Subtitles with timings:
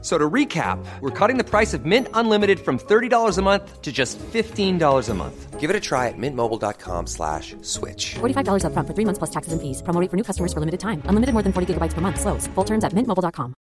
[0.00, 3.90] So to recap, we're cutting the price of Mint Unlimited from $30 a month to
[3.90, 5.58] just $15 a month.
[5.58, 8.14] Give it a try at mintmobile.com slash switch.
[8.20, 9.82] $45 upfront for three months plus taxes and fees.
[9.82, 11.02] Promo rate for new customers for limited time.
[11.10, 12.20] Unlimited more than 40 gigabytes per month.
[12.20, 12.46] Slows.
[12.54, 13.54] Full terms at mintmobile.com.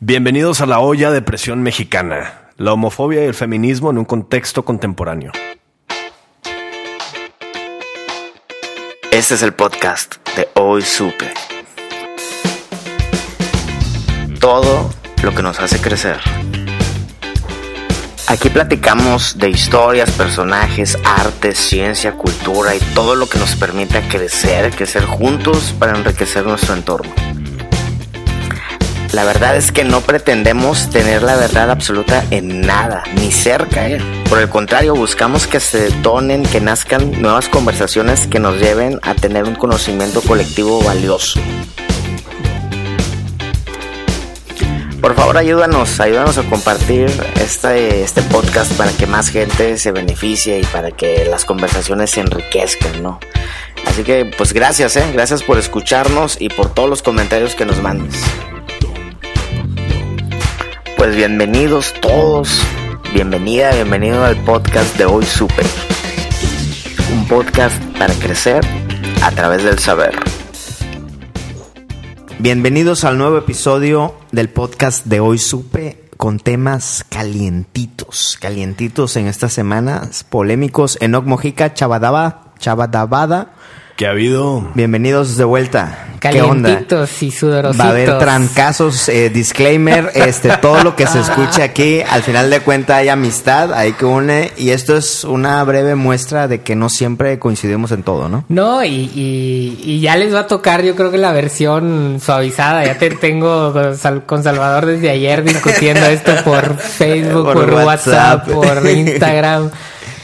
[0.00, 2.50] Bienvenidos a la olla de presión mexicana.
[2.58, 5.32] La homofobia y el feminismo en un contexto contemporáneo.
[9.10, 11.55] Este es el podcast de Hoy Supe.
[14.46, 14.88] Todo
[15.24, 16.20] lo que nos hace crecer.
[18.28, 24.70] Aquí platicamos de historias, personajes, arte, ciencia, cultura y todo lo que nos permite crecer,
[24.70, 27.12] crecer juntos para enriquecer nuestro entorno.
[29.10, 33.88] La verdad es que no pretendemos tener la verdad absoluta en nada, ni cerca.
[33.88, 33.98] ¿eh?
[34.28, 39.14] Por el contrario, buscamos que se detonen, que nazcan nuevas conversaciones que nos lleven a
[39.14, 41.40] tener un conocimiento colectivo valioso.
[45.06, 47.08] Por favor, ayúdanos, ayúdanos a compartir
[47.40, 52.22] este, este podcast para que más gente se beneficie y para que las conversaciones se
[52.22, 53.20] enriquezcan, ¿no?
[53.86, 55.08] Así que, pues gracias, ¿eh?
[55.12, 58.20] Gracias por escucharnos y por todos los comentarios que nos mandes.
[60.96, 62.60] Pues bienvenidos todos,
[63.14, 65.66] bienvenida, bienvenido al podcast de Hoy Super.
[67.12, 68.66] Un podcast para crecer
[69.22, 70.16] a través del saber.
[72.40, 79.54] Bienvenidos al nuevo episodio del podcast de Hoy Supe con temas calientitos, calientitos en estas
[79.54, 80.98] semanas, polémicos.
[81.00, 83.54] Enoc Mojica, Chabadaba, Chabadabada.
[83.96, 84.62] Que ha habido.
[84.74, 86.02] Bienvenidos de vuelta.
[86.20, 86.68] ¿Qué onda?
[86.68, 87.80] Calientitos y sudorositos.
[87.80, 92.50] Va a haber trancazos, eh, disclaimer, este, todo lo que se escuche aquí, al final
[92.50, 96.74] de cuenta hay amistad, hay que une, y esto es una breve muestra de que
[96.76, 98.44] no siempre coincidimos en todo, ¿no?
[98.50, 102.84] No, y, y, y ya les va a tocar, yo creo que la versión suavizada.
[102.84, 107.74] Ya te tengo con, Sal- con Salvador desde ayer discutiendo esto por Facebook, Por por,
[107.84, 108.48] WhatsApp.
[108.48, 109.70] WhatsApp, por Instagram.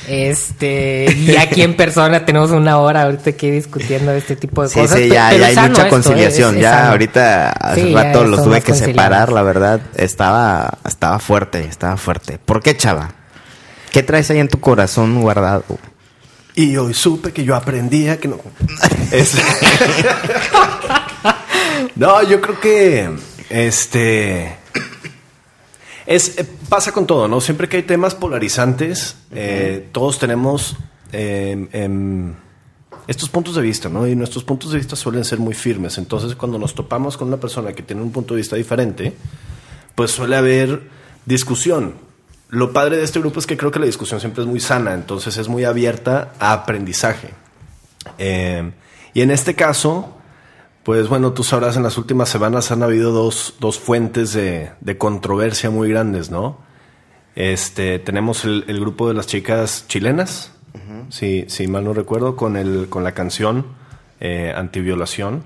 [0.08, 4.80] Este, y aquí en persona tenemos una hora ahorita aquí discutiendo este tipo de Sí,
[4.80, 4.98] cosas.
[4.98, 5.88] sí, ya, pero ya hay mucha esto, ¿eh?
[5.90, 6.50] conciliación.
[6.50, 6.90] Es- es ya sano.
[6.90, 9.80] ahorita hace Sí, rato los tuve que separar, la verdad.
[9.94, 12.38] Estaba, estaba fuerte, estaba fuerte.
[12.44, 13.10] ¿Por qué, chava?
[13.92, 15.64] ¿Qué traes ahí en tu corazón guardado?
[16.54, 18.38] Y hoy supe que yo aprendía que no.
[19.12, 19.36] Es-
[21.96, 23.10] no, yo creo que.
[23.50, 24.56] Este.
[26.12, 27.40] Es, eh, pasa con todo, ¿no?
[27.40, 30.76] Siempre que hay temas polarizantes, eh, todos tenemos
[31.10, 32.34] eh, em,
[33.06, 34.06] estos puntos de vista, ¿no?
[34.06, 35.96] Y nuestros puntos de vista suelen ser muy firmes.
[35.96, 39.14] Entonces, cuando nos topamos con una persona que tiene un punto de vista diferente,
[39.94, 40.82] pues suele haber
[41.24, 41.94] discusión.
[42.50, 44.92] Lo padre de este grupo es que creo que la discusión siempre es muy sana,
[44.92, 47.30] entonces es muy abierta a aprendizaje.
[48.18, 48.70] Eh,
[49.14, 50.18] y en este caso,
[50.84, 54.98] pues bueno, tú sabrás, en las últimas semanas han habido dos, dos fuentes de, de
[54.98, 56.58] controversia muy grandes, ¿no?
[57.34, 60.52] Este, tenemos el, el grupo de las chicas chilenas,
[61.10, 63.66] si, si mal no recuerdo, con, el, con la canción
[64.20, 65.44] eh, antiviolación.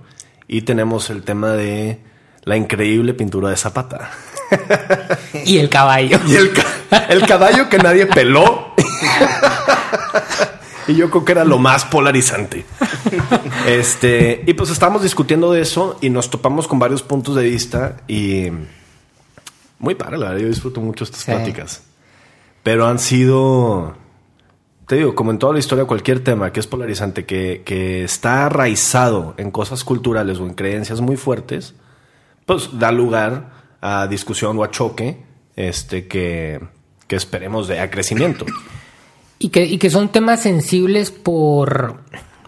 [0.49, 2.01] Y tenemos el tema de
[2.45, 4.11] la increíble pintura de Zapata.
[5.45, 6.19] Y el caballo.
[6.27, 8.75] Y el, ca- el caballo que nadie peló.
[10.89, 12.65] y yo creo que era lo más polarizante.
[13.67, 17.97] Este, y pues estábamos discutiendo de eso y nos topamos con varios puntos de vista
[18.09, 18.47] y
[19.79, 21.31] muy padre, la verdad, yo disfruto mucho estas Sí.
[21.33, 21.83] pláticas.
[22.63, 23.95] Pero han sido,
[24.87, 28.47] te digo, como en toda la historia, cualquier tema que es polarizante, que, que está
[28.47, 31.75] arraizado en cosas culturales o en creencias muy fuertes,
[32.47, 33.51] pues da lugar
[33.81, 35.19] a discusión o a choque
[35.55, 36.61] este, que,
[37.07, 38.47] que esperemos de a crecimiento.
[39.39, 42.01] Y que, y que son temas sensibles por,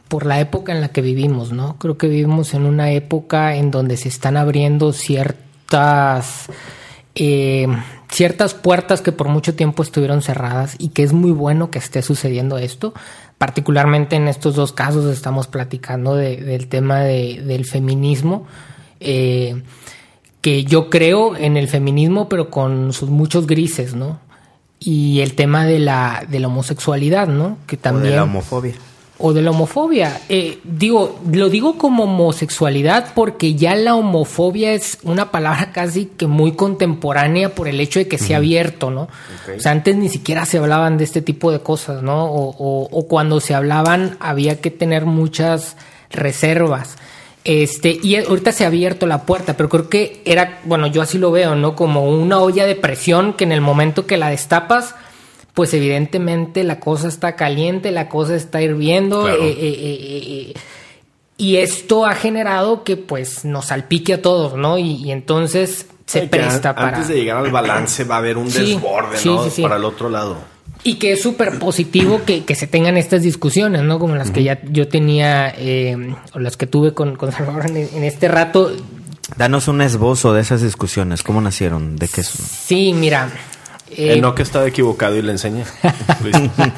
[0.09, 1.77] por la época en la que vivimos, ¿no?
[1.79, 6.47] Creo que vivimos en una época en donde se están abriendo ciertas,
[7.15, 7.67] eh,
[8.11, 12.03] ciertas puertas que por mucho tiempo estuvieron cerradas y que es muy bueno que esté
[12.03, 12.95] sucediendo esto.
[13.37, 18.47] Particularmente en estos dos casos estamos platicando de- del tema de- del feminismo.
[19.01, 19.63] eh,
[20.41, 24.19] que yo creo en el feminismo, pero con sus muchos grises, ¿no?
[24.81, 27.59] Y el tema de la, de la homosexualidad, ¿no?
[27.69, 28.11] Que O también.
[28.11, 28.75] de la homofobia.
[29.21, 30.21] O de la homofobia.
[30.29, 36.27] Eh, digo, lo digo como homosexualidad porque ya la homofobia es una palabra casi que
[36.29, 39.09] muy contemporánea por el hecho de que sea abierto, ¿no?
[39.57, 42.27] O sea, antes ni siquiera se hablaban de este tipo de cosas, ¿no?
[42.27, 45.77] O, o- o cuando se hablaban había que tener muchas
[46.11, 46.97] reservas.
[47.45, 51.17] Este, y ahorita se ha abierto la puerta, pero creo que era, bueno, yo así
[51.19, 51.75] lo veo, ¿no?
[51.75, 54.95] Como una olla de presión que en el momento que la destapas,
[55.59, 59.23] pues evidentemente la cosa está caliente, la cosa está hirviendo.
[59.25, 59.43] Claro.
[59.43, 60.23] eh, eh, eh,
[60.53, 60.55] eh,
[61.37, 64.79] y esto ha generado que pues nos salpique a todos, ¿no?
[64.79, 66.89] Y, y entonces se Ay, presta an- para...
[66.91, 69.43] Antes de llegar al balance va a haber un Sí, desborde, sí, ¿no?
[69.43, 69.63] sí, sí.
[69.63, 70.37] Para el otro lado.
[70.85, 73.99] Y que es súper positivo que, que se tengan estas discusiones, ¿no?
[73.99, 77.79] Como las que ya yo tenía, eh, o las que tuve con, con Salvador en,
[77.79, 78.71] en este rato.
[79.37, 81.25] Danos un esbozo de esas discusiones.
[81.25, 81.97] ¿Cómo nacieron?
[81.97, 82.47] ¿De qué son?
[82.47, 83.29] Sí, mira.
[83.97, 85.65] Eh, El no que estaba equivocado y le enseñé.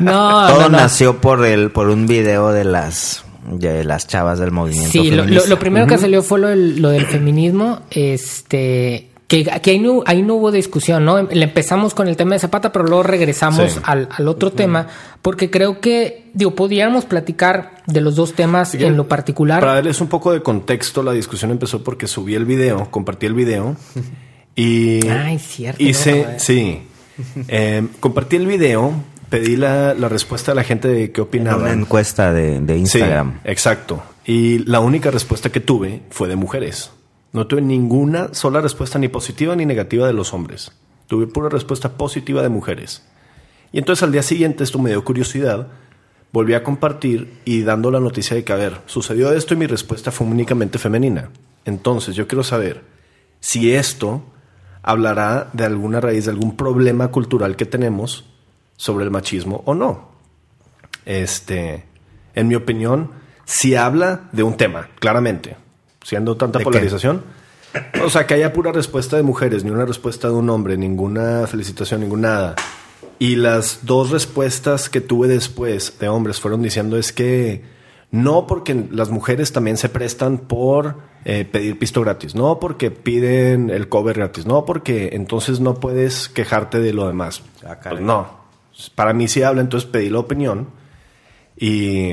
[0.00, 0.78] No, Todo no, no.
[0.78, 5.16] nació por el por un video de las de las chavas del movimiento Sí, lo,
[5.16, 5.48] lo- feminista.
[5.50, 10.02] lo primero que salió fue lo del, lo del feminismo, este, que, que ahí, no,
[10.06, 11.20] ahí no hubo discusión, ¿no?
[11.22, 13.80] Le empezamos con el tema de Zapata, pero luego regresamos Sí.
[13.82, 14.86] al, al otro tema,
[15.22, 19.60] porque creo que, digo, podríamos platicar de los dos temas en lo particular.
[19.60, 23.34] Para darles un poco de contexto, la discusión empezó porque subí el video, compartí el
[23.34, 23.74] video
[24.56, 26.38] y Ay, cierto, hice, ¿no?
[26.38, 26.82] sí,
[27.48, 28.92] Eh, compartí el video,
[29.28, 31.80] pedí la, la respuesta de la gente de qué Una opinaban.
[31.80, 33.34] encuesta de, de Instagram.
[33.34, 34.02] Sí, exacto.
[34.24, 36.90] Y la única respuesta que tuve fue de mujeres.
[37.32, 40.72] No tuve ninguna sola respuesta ni positiva ni negativa de los hombres.
[41.06, 43.02] Tuve pura respuesta positiva de mujeres.
[43.72, 45.68] Y entonces al día siguiente esto me dio curiosidad.
[46.32, 49.66] Volví a compartir y dando la noticia de que, a ver, sucedió esto y mi
[49.66, 51.30] respuesta fue únicamente femenina.
[51.66, 52.82] Entonces yo quiero saber
[53.40, 54.22] si esto
[54.82, 58.24] hablará de alguna raíz, de algún problema cultural que tenemos
[58.76, 60.10] sobre el machismo o no.
[61.04, 61.84] Este,
[62.34, 63.10] en mi opinión,
[63.44, 65.56] si habla de un tema, claramente,
[66.02, 67.22] siendo tanta polarización.
[68.04, 71.46] O sea, que haya pura respuesta de mujeres, ni una respuesta de un hombre, ninguna
[71.46, 72.56] felicitación, ninguna nada.
[73.18, 77.62] Y las dos respuestas que tuve después de hombres fueron diciendo es que
[78.12, 83.70] no porque las mujeres también se prestan por eh, pedir pisto gratis, no porque piden
[83.70, 87.42] el cover gratis, no porque entonces no puedes quejarte de lo demás.
[87.66, 87.78] Ah.
[87.82, 88.28] Pues no,
[88.94, 90.68] para mí sí habla, entonces pedí la opinión
[91.56, 92.10] y,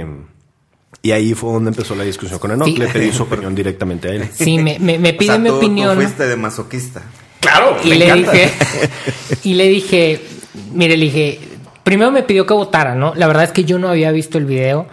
[1.02, 2.68] y ahí fue donde empezó la discusión con Enoch.
[2.68, 2.78] Sí.
[2.78, 4.30] Le pedí su opinión directamente a él.
[4.32, 6.00] Sí, me, me, me pide mi opinión.
[6.18, 7.02] de masoquista.
[7.42, 8.52] Claro, y le dije
[9.44, 10.22] y le dije
[10.74, 11.40] mire le dije
[11.84, 14.46] primero me pidió que votara no la verdad es que yo no había visto el
[14.46, 14.88] video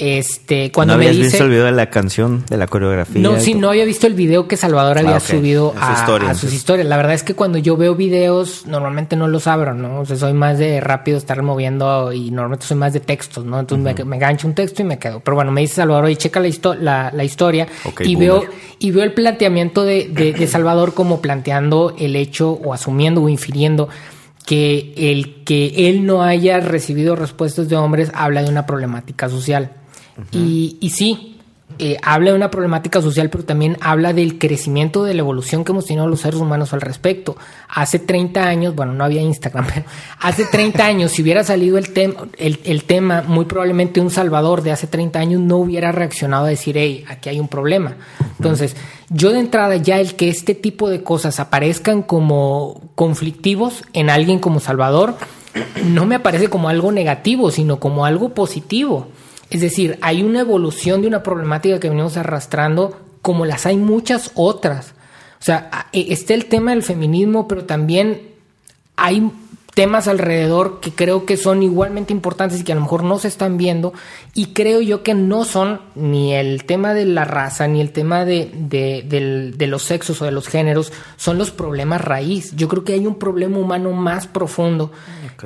[0.00, 3.20] este cuando ¿No me dice visto el video de la canción, de la coreografía?
[3.22, 5.22] no sí no había visto el video que Salvador había Ah, ok.
[5.24, 9.14] subido a, historia, a sus historias la verdad es que cuando yo veo videos normalmente
[9.16, 12.76] no los abro no o sea soy más de rápido estar moviendo y normalmente soy
[12.76, 15.52] más de textos no entonces me, me gancho un texto y me quedo pero bueno
[15.52, 18.30] me dice Salvador y checa la, histo- la, la historia Ok, y boomer.
[18.30, 18.44] veo
[18.78, 23.28] y veo el planteamiento de, de- de Salvador como planteando el hecho o asumiendo o
[23.28, 23.88] infiriendo
[24.46, 29.72] que el que él no haya recibido respuestas de hombres habla de una problemática social.
[30.32, 31.36] Y, y sí,
[31.78, 35.72] eh, habla de una problemática social, pero también habla del crecimiento de la evolución que
[35.72, 37.36] hemos tenido los seres humanos al respecto.
[37.68, 39.86] Hace 30 años, bueno, no había Instagram, pero
[40.18, 44.72] hace 30 años, si hubiera salido el, tem- el, tema, muy probablemente un Salvador de
[44.72, 47.96] hace 30 años no hubiera reaccionado a decir, hey, aquí hay un problema.
[48.36, 48.76] Entonces,
[49.08, 54.38] yo de entrada ya el que este tipo de cosas aparezcan como conflictivos en alguien
[54.40, 55.14] como Salvador,
[55.84, 59.08] no me aparece como algo negativo, sino como algo positivo.
[59.50, 64.30] Es decir, hay una evolución de una problemática que venimos arrastrando como las hay muchas
[64.34, 64.94] otras.
[65.40, 68.30] O sea, eh, está el tema del feminismo, pero también
[68.96, 69.30] hay
[69.74, 73.28] temas alrededor que creo que son igualmente importantes y que a lo mejor no se
[73.28, 73.92] están viendo
[74.34, 78.24] y creo yo que no son ni el tema de la raza ni el tema
[78.24, 82.54] de, de los sexos o de los géneros, son los problemas raíz.
[82.56, 84.92] Yo creo que hay un problema humano más profundo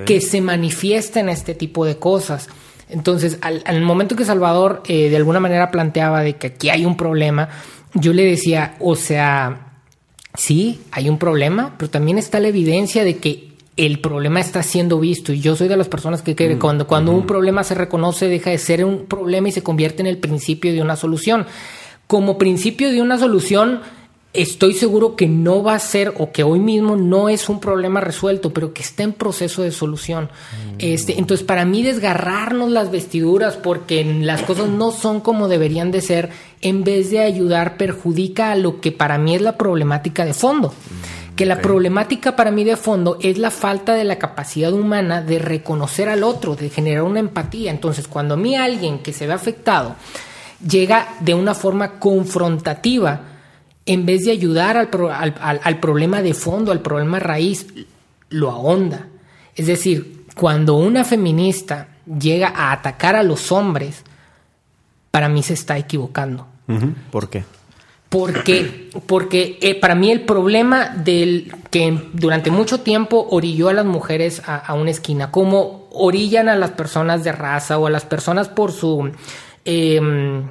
[0.07, 2.49] que se manifiesta en este tipo de cosas.
[2.95, 6.87] Entonces, al, al momento que Salvador eh, de alguna manera planteaba de que aquí hay
[6.87, 7.49] un problema,
[7.93, 9.73] yo le decía, o sea,
[10.35, 15.01] sí, hay un problema, pero también está la evidencia de que el problema está siendo
[15.01, 15.33] visto.
[15.33, 18.51] Y yo soy de las personas que que cuando, cuando un problema se reconoce, deja
[18.51, 21.47] de ser un problema y se convierte en el principio de una solución.
[22.07, 23.81] Como principio de una solución,
[24.35, 28.01] estoy seguro que no va a ser o que hoy mismo no es un problema
[28.01, 30.29] resuelto, pero que está en proceso de solución.
[30.79, 36.01] Este, entonces, para mí desgarrarnos las vestiduras porque las cosas no son como deberían de
[36.01, 40.35] ser, en vez de ayudar, perjudica a lo que para mí es la problemática de
[40.35, 40.75] fondo.
[41.37, 45.39] Que la problemática para mí de fondo es la falta de la capacidad humana de
[45.39, 47.71] reconocer al otro, de generar una empatía.
[47.71, 49.95] Entonces, cuando a mí alguien que se ve afectado
[50.67, 53.34] llega de una forma confrontativa,
[53.87, 57.67] en vez de ayudar al, pro- al- al- al problema de fondo, al problema raíz,
[58.31, 59.09] lo ahonda.
[59.55, 61.89] Es decir, cuando una feminista
[62.21, 64.03] llega a atacar a los hombres,
[65.11, 66.47] para mí se está equivocando.
[67.13, 67.45] ¿Por qué?
[68.09, 73.85] Porque, porque eh, para mí el problema del que durante mucho tiempo orilló a las
[73.87, 78.05] mujeres a, a una esquina, como orillan a las personas de raza o a las
[78.05, 79.11] personas por su
[79.65, 80.49] em,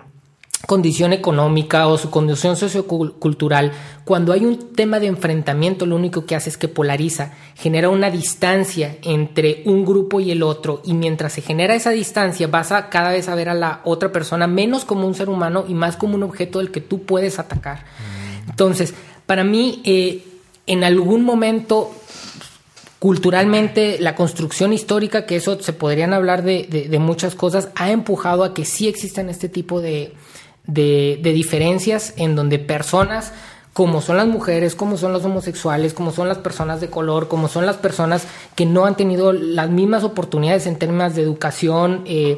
[0.65, 3.73] condición económica o su condición sociocultural,
[4.05, 8.09] cuando hay un tema de enfrentamiento, lo único que hace es que polariza, genera una
[8.09, 12.89] distancia entre un grupo y el otro, y mientras se genera esa distancia, vas a
[12.89, 15.97] cada vez a ver a la otra persona menos como un ser humano y más
[15.97, 17.83] como un objeto del que tú puedes atacar.
[18.49, 18.93] Entonces,
[19.25, 20.23] para mí, eh,
[20.65, 21.91] en algún momento
[22.99, 27.91] culturalmente la construcción histórica, que eso se podrían hablar de, de, de, muchas cosas, ha
[27.91, 30.13] empujado a que sí existan este tipo de,
[30.67, 33.33] de, de, diferencias en donde personas
[33.73, 37.47] como son las mujeres, como son los homosexuales, como son las personas de color, como
[37.47, 42.37] son las personas que no han tenido las mismas oportunidades en términos de educación eh,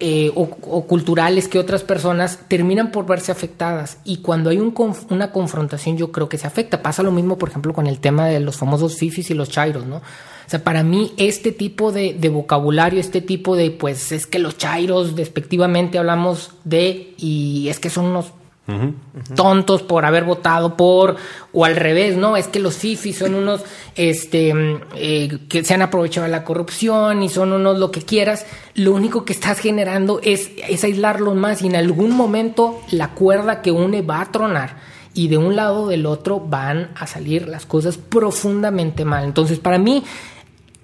[0.00, 3.98] eh, o, culturales que otras personas, terminan por verse afectadas.
[4.04, 6.82] Y cuando hay un conf una confrontación, yo creo que se afecta.
[6.82, 9.86] Pasa lo mismo, por ejemplo, con el tema de los famosos fifis y los chairos,
[9.86, 10.02] ¿no?
[10.46, 14.38] O sea, para mí este tipo de, de, vocabulario, este tipo de, pues es que
[14.38, 18.26] los chairos despectivamente hablamos de y es que son unos
[18.66, 19.34] uh -huh, uh -huh.
[19.34, 21.16] tontos por haber votado por,
[21.52, 22.36] o al revés, ¿no?
[22.36, 23.62] Es que los fifis son unos
[23.94, 24.52] este,
[24.96, 28.46] eh, que se han aprovechado de la corrupción y son unos lo que quieras.
[28.74, 33.62] Lo único que estás generando es, es aislarlos más y en algún momento la cuerda
[33.62, 37.48] que une va a tronar y de un lado o del otro van a salir
[37.48, 39.24] las cosas profundamente mal.
[39.24, 40.02] Entonces, para mí,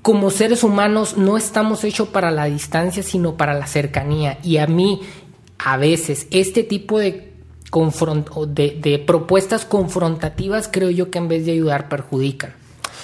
[0.02, 4.38] como seres humanos no estamos hechos para la distancia, sino para la cercanía.
[4.42, 5.00] Y a mí,
[5.58, 7.32] a veces, este tipo de,
[7.70, 12.54] de, de propuestas confrontativas creo yo que en vez de ayudar perjudican.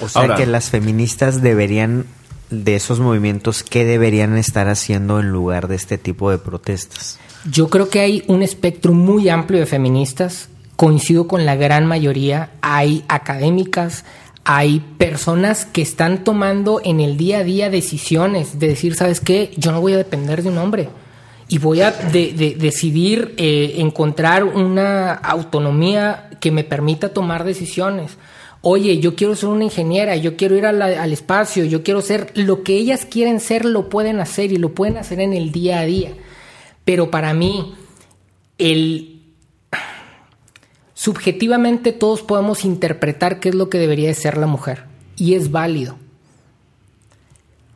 [0.00, 2.06] O sea Ahora, que las feministas deberían,
[2.50, 7.18] de esos movimientos, ¿qué deberían estar haciendo en lugar de este tipo de protestas?
[7.50, 10.48] Yo creo que hay un espectro muy amplio de feministas.
[10.76, 12.50] Coincido con la gran mayoría.
[12.60, 14.04] Hay académicas,
[14.44, 19.50] hay personas que están tomando en el día a día decisiones de decir, ¿sabes qué?
[19.56, 20.88] Yo no voy a depender de un hombre
[21.48, 28.16] y voy a de, de, decidir eh, encontrar una autonomía que me permita tomar decisiones.
[28.62, 32.64] Oye, yo quiero ser una ingeniera, yo quiero ir al espacio, yo quiero ser lo
[32.64, 35.84] que ellas quieren ser, lo pueden hacer y lo pueden hacer en el día a
[35.84, 36.12] día.
[36.84, 37.74] Pero para mí,
[38.58, 39.15] el
[41.06, 45.52] subjetivamente todos podemos interpretar qué es lo que debería de ser la mujer y es
[45.52, 45.98] válido.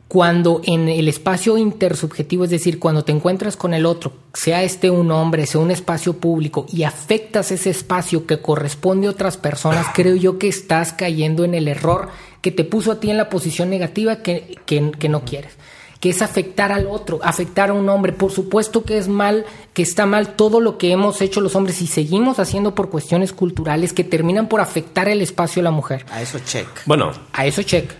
[0.09, 4.89] Cuando en el espacio intersubjetivo, es decir, cuando te encuentras con el otro, sea este
[4.89, 9.87] un hombre, sea un espacio público y afectas ese espacio que corresponde a otras personas,
[9.95, 12.09] creo yo que estás cayendo en el error
[12.41, 15.53] que te puso a ti en la posición negativa que, que, que no quieres
[16.01, 18.11] que es afectar al otro, afectar a un hombre.
[18.11, 21.79] Por supuesto que es mal, que está mal todo lo que hemos hecho los hombres
[21.81, 26.05] y seguimos haciendo por cuestiones culturales que terminan por afectar el espacio de la mujer.
[26.11, 26.67] A eso check.
[26.85, 27.91] Bueno, a eso check.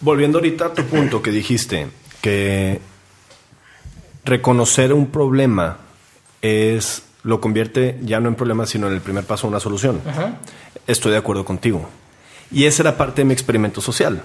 [0.00, 1.88] Volviendo ahorita a tu punto que dijiste,
[2.22, 2.80] que
[4.24, 5.78] reconocer un problema
[6.42, 10.00] es lo convierte ya no en problema, sino en el primer paso a una solución.
[10.04, 10.34] Uh -huh.
[10.86, 11.88] Estoy de acuerdo contigo.
[12.52, 14.22] Y esa era parte de mi experimento social.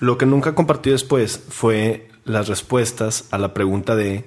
[0.00, 4.24] Lo que nunca compartí después fue las respuestas a la pregunta de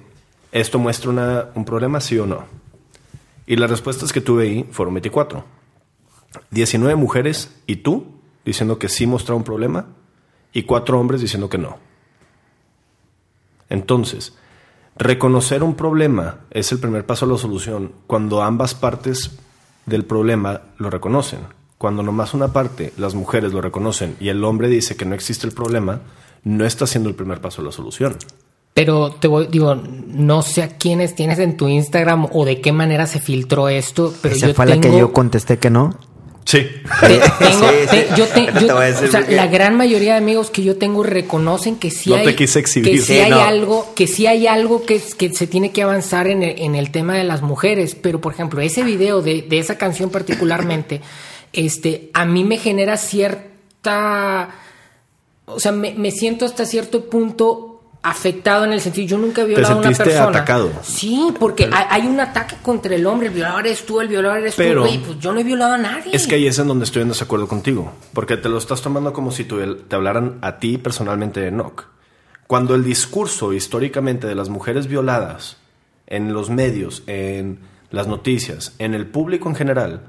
[0.52, 2.44] ¿esto muestra un problema, sí o no?
[3.44, 5.44] Y las respuestas que tuve ahí fueron 24.
[6.52, 8.06] 19 mujeres y tú
[8.44, 9.86] diciendo que sí mostraba un problema
[10.52, 11.78] y cuatro hombres diciendo que no.
[13.68, 14.32] Entonces,
[14.94, 19.32] reconocer un problema es el primer paso a la solución cuando ambas partes
[19.86, 21.40] del problema lo reconocen
[21.78, 25.46] cuando nomás una parte, las mujeres lo reconocen y el hombre dice que no existe
[25.46, 26.00] el problema,
[26.42, 28.16] no está haciendo el primer paso a la solución.
[28.74, 32.72] Pero te voy, digo, no sé a quiénes tienes en tu Instagram o de qué
[32.72, 34.82] manera se filtró esto, pero ¿Esa yo fue tengo...
[34.82, 35.96] la que yo contesté que no?
[36.44, 36.66] Sí.
[37.00, 40.62] Te, tengo, sí, te, yo te, yo, o sea, la gran mayoría de amigos que
[40.62, 42.90] yo tengo reconocen que sí no hay, te quise exhibir.
[42.90, 43.40] que sí, sí hay no.
[43.40, 46.90] algo, que sí hay algo que, que se tiene que avanzar en el, en el
[46.90, 47.94] tema de las mujeres.
[47.94, 51.00] Pero, por ejemplo, ese video de, de esa canción particularmente
[51.54, 54.50] este, a mí me genera cierta,
[55.46, 59.46] o sea, me, me, siento hasta cierto punto afectado en el sentido, yo nunca he
[59.46, 60.24] violado a una persona.
[60.24, 60.70] atacado.
[60.82, 64.54] Sí, porque hay un ataque contra el hombre, el violador eres tú, el violador eres
[64.56, 66.14] Pero, tú, güey, pues yo no he violado a nadie.
[66.14, 69.14] Es que ahí es en donde estoy en desacuerdo contigo, porque te lo estás tomando
[69.14, 71.86] como si te hablaran a ti personalmente de Enoch.
[72.46, 75.56] Cuando el discurso históricamente de las mujeres violadas
[76.06, 80.02] en los medios, en las noticias, en el público en general,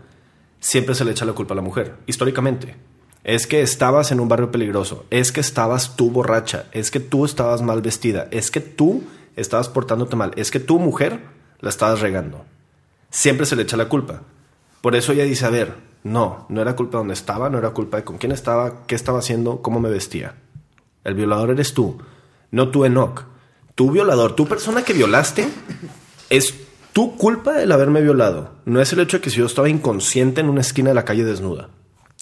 [0.65, 2.75] siempre se le echa la culpa a la mujer, históricamente.
[3.23, 7.23] Es que estabas en un barrio peligroso, es que estabas tú borracha, es que tú
[7.23, 9.03] estabas mal vestida, es que tú
[9.35, 11.19] estabas portándote mal, es que tú, mujer,
[11.59, 12.45] la estabas regando.
[13.11, 14.23] siempre se le echa la culpa.
[14.81, 17.69] Por eso ella dice, a ver, no, no era culpa de donde estaba, no era
[17.69, 20.35] culpa de con quién estaba, qué estaba haciendo, cómo me vestía.
[21.03, 21.99] El violador eres tú,
[22.49, 23.25] no tú Enoch.
[23.75, 25.47] Tú violador, tú persona que violaste,
[26.29, 26.64] es
[26.95, 28.51] tu culpa el haberme violado.
[28.63, 31.03] No es el hecho de que si yo estaba inconsciente en una esquina de la
[31.03, 31.67] calle desnuda.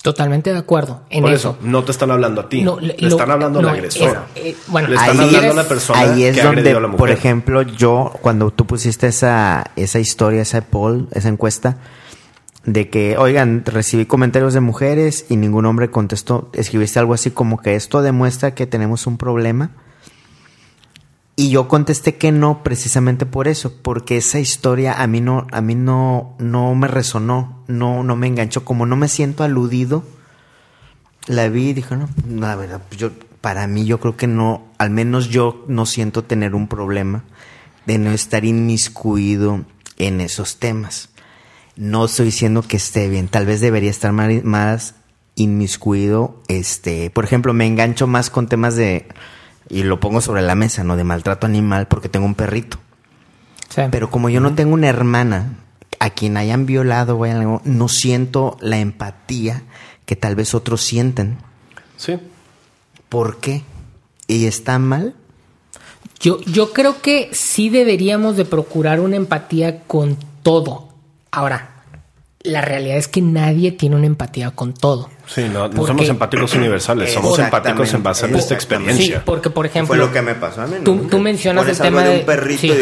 [0.01, 1.51] Totalmente de acuerdo en Por eso.
[1.59, 2.63] eso, no te están hablando a ti.
[2.63, 4.25] No, le, lo- están hablando no, a la agresora.
[4.33, 6.61] es- eh, bueno, le están ahí hablando a es- la persona Ahí es que donde,
[6.61, 6.97] agredió a la mujer.
[6.97, 11.77] por ejemplo, yo, cuando tú pusiste esa, esa historia, esa poll, esa encuesta,
[12.65, 17.61] de que, oigan, recibí comentarios de mujeres y ningún hombre contestó, escribiste algo así como
[17.61, 19.69] que esto demuestra que tenemos un problema.
[21.35, 25.61] Y yo contesté que no, precisamente por eso, porque esa historia a mí no, a
[25.61, 30.03] mí no, no me resonó, no, no me enganchó, como no me siento aludido,
[31.25, 33.11] la vi y dije, no, la verdad, pues yo,
[33.41, 37.23] para mí yo creo que no, al menos yo no siento tener un problema
[37.87, 39.65] de no estar inmiscuido
[39.97, 41.09] en esos temas.
[41.75, 44.95] No estoy diciendo que esté bien, tal vez debería estar más
[45.33, 49.07] inmiscuido, este, por ejemplo, me engancho más con temas de,
[49.69, 50.95] y lo pongo sobre la mesa, ¿no?
[50.95, 52.77] De maltrato animal porque tengo un perrito.
[53.69, 53.81] Sí.
[53.91, 55.57] Pero como yo no tengo una hermana
[55.99, 59.63] a quien hayan violado, o algo, no siento la empatía
[60.05, 61.37] que tal vez otros sienten.
[61.97, 62.19] Sí.
[63.09, 63.63] ¿Por qué?
[64.27, 65.15] ¿Y está mal?
[66.19, 70.89] Yo, yo creo que sí deberíamos de procurar una empatía con todo.
[71.31, 71.73] Ahora,
[72.41, 75.09] la realidad es que nadie tiene una empatía con todo.
[75.25, 79.17] Sí, no, no Porque- somos empáticos universales, somos empáticos en base a nuestra experiencia.
[79.17, 79.95] Sí, porque por ejemplo...
[80.21, 80.75] me pasó a mí.
[80.83, 82.67] Tú, tú mencionas el tema de, sí.
[82.67, 82.73] no,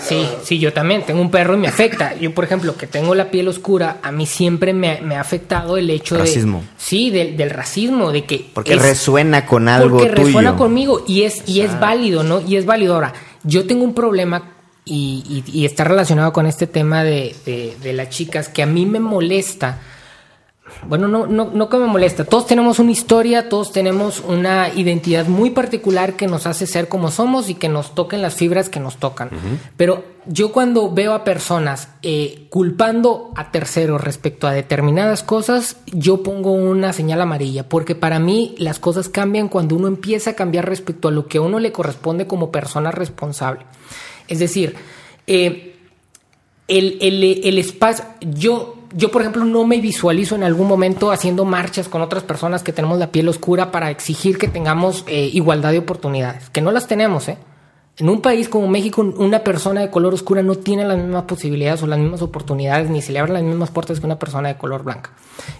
[0.00, 2.16] Sí, sí, yo también tengo un perro y me afecta.
[2.16, 5.76] Yo, por ejemplo, que tengo la piel oscura, a mí siempre me, me ha afectado
[5.76, 6.58] el hecho Racismo.
[6.60, 6.66] de...
[6.76, 8.50] Sí, del, del racismo, de que...
[8.52, 10.26] Porque es- resuena con algo porque tuyo.
[10.26, 12.40] resuena conmigo y es, y es válido, ¿no?
[12.40, 12.94] Y es válido.
[12.94, 13.12] Ahora,
[13.44, 14.42] yo tengo un problema
[14.84, 18.66] y, y- y está relacionado con este tema de, de- de las chicas que a
[18.66, 19.78] mí me molesta.
[20.86, 22.24] Bueno, no, no, no que me molesta.
[22.24, 27.10] Todos tenemos una historia, todos tenemos una identidad muy particular que nos hace ser como
[27.10, 29.30] somos y que nos toquen las fibras que nos tocan.
[29.76, 36.22] Pero yo cuando veo a personas eh, culpando a terceros respecto a determinadas cosas, yo
[36.22, 40.68] pongo una señal amarilla, porque para mí las cosas cambian cuando uno empieza a cambiar
[40.68, 43.64] respecto a lo que a uno le corresponde como persona responsable.
[44.28, 44.76] Es decir,
[45.26, 45.76] eh,
[46.68, 51.44] el, el- el espacio, yo, yo por ejemplo no me visualizo en algún momento haciendo
[51.44, 55.72] marchas con otras personas que tenemos la piel oscura para exigir que tengamos eh, igualdad
[55.72, 57.38] de oportunidades, que no las tenemos, ¿eh?
[57.96, 61.82] En un país como México, una persona de color oscura no tiene las mismas posibilidades
[61.82, 64.56] o las mismas oportunidades, ni se le abren las mismas puertas que una persona de
[64.56, 65.10] color blanca.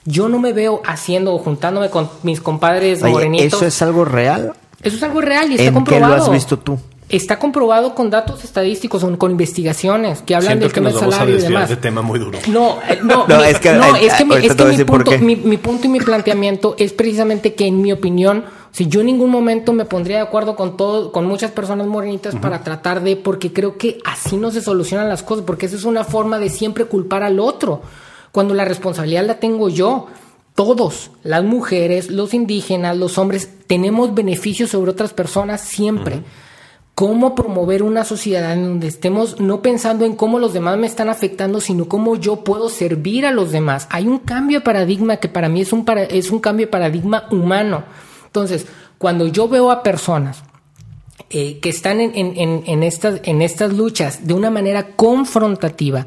[0.06, 3.46] Yo no me veo haciendo o juntándome con mis compadres Oye, morenitos.
[3.52, 4.54] ¿eso es algo real?
[4.82, 6.16] Eso es algo real y está ¿En qué comprobado.
[6.16, 6.78] lo has visto tú?
[7.10, 10.94] Está comprobado con datos estadísticos, con, con investigaciones que hablan Siento del que tema nos
[10.94, 11.68] del vamos a salario y demás.
[11.68, 12.38] de tema muy duro.
[12.48, 15.18] No, eh, no, No, mi- es que- no, es que, mi, es que mi punto,
[15.18, 19.06] mi, mi punto y mi planteamiento es precisamente que en mi opinión, si yo en
[19.06, 23.16] ningún momento me pondría de acuerdo con todo, con muchas personas morenitas para tratar de,
[23.16, 26.48] porque creo que así no se solucionan las cosas, porque esa es una forma de
[26.48, 27.82] siempre culpar al otro,
[28.30, 30.06] cuando la responsabilidad la tengo yo.
[30.54, 36.22] Todos, las mujeres, los indígenas, los hombres, tenemos beneficios sobre otras personas siempre
[37.00, 41.08] cómo promover una sociedad en donde estemos no pensando en cómo los demás me están
[41.08, 43.86] afectando, sino cómo yo puedo servir a los demás.
[43.90, 46.70] Hay un cambio de paradigma que para mí es un, para- es un cambio de
[46.72, 47.84] paradigma humano.
[48.26, 48.66] Entonces,
[48.98, 50.42] cuando yo veo a personas
[51.30, 56.06] eh, que están en, en- en- estas, en estas luchas de una manera confrontativa,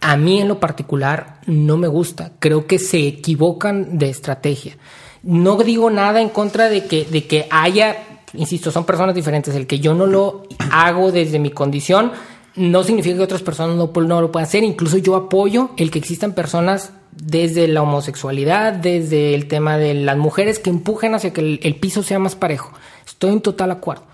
[0.00, 2.32] a mí en lo particular no me gusta.
[2.38, 4.78] Creo que se equivocan de estrategia.
[5.22, 7.94] No digo nada en contra de que, de que haya,
[8.34, 9.54] insisto, son personas diferentes.
[9.54, 12.12] El que yo no lo hago desde mi condición
[12.56, 14.64] no significa que otras personas no, no lo puedan hacer.
[14.64, 20.16] Incluso yo apoyo el que existan personas desde la homosexualidad, desde el tema de las
[20.16, 22.72] mujeres que empujen hacia que el, el piso sea más parejo.
[23.06, 24.04] Estoy en total acuerdo.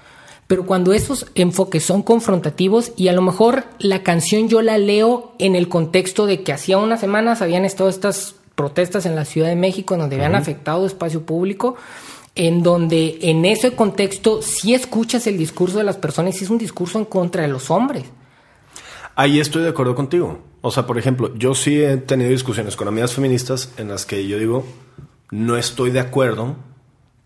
[0.47, 5.33] Pero cuando esos enfoques son confrontativos y a lo mejor la canción yo la leo
[5.39, 9.49] en el contexto de que hacía unas semanas habían estado estas protestas en la Ciudad
[9.49, 11.77] de México donde habían afectado espacio público,
[12.35, 16.59] en donde en ese contexto sí escuchas el discurso de las personas y es un
[16.59, 18.05] discurso en contra de los hombres.
[19.15, 20.41] Ahí estoy de acuerdo contigo.
[20.61, 24.27] O sea, por ejemplo, yo sí he tenido discusiones con amigas feministas en las que
[24.27, 24.65] yo digo,
[25.31, 26.57] no estoy de acuerdo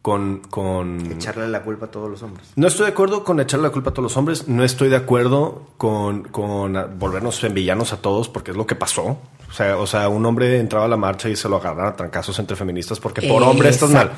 [0.08, 0.38] con...
[0.48, 1.12] con...
[1.12, 2.48] Echarle la culpa a todos los hombres.
[2.56, 4.48] No estoy de acuerdo con echarle la culpa a todos los hombres.
[4.48, 8.74] No estoy de acuerdo con, con volvernos en villanos a todos porque es lo que
[8.74, 9.18] pasó.
[9.50, 11.96] O sea, o sea, un hombre entraba a la marcha y se lo agarraron a
[11.96, 14.12] trancazos entre feministas porque por hombre estás mal.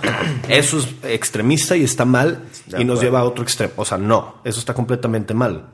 [0.48, 2.44] Eso es extremista y está mal
[2.78, 3.72] y nos lleva a otro extremo.
[3.74, 5.70] O sea, no, eso está completamente mal.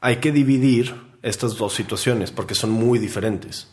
[0.00, 3.68] Hay que dividir estas dos situaciones porque son muy diferentes.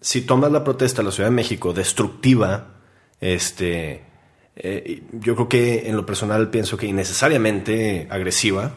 [0.00, 2.74] Si tomas la protesta de la Ciudad de México destructiva,
[3.20, 4.13] este,
[4.56, 8.74] eh, yo creo que en lo personal pienso que innecesariamente agresiva,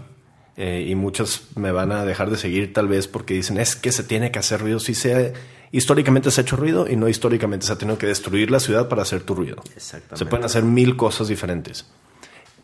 [0.60, 3.92] eh, y muchos me van a dejar de seguir tal vez porque dicen es que
[3.92, 4.80] se tiene que hacer ruido.
[4.80, 5.34] Si se,
[5.72, 8.90] históricamente se ha hecho ruido y no históricamente se ha tenido que destruir la ciudad
[8.90, 9.62] para hacer tu ruido.
[9.78, 11.86] Se pueden hacer mil cosas diferentes.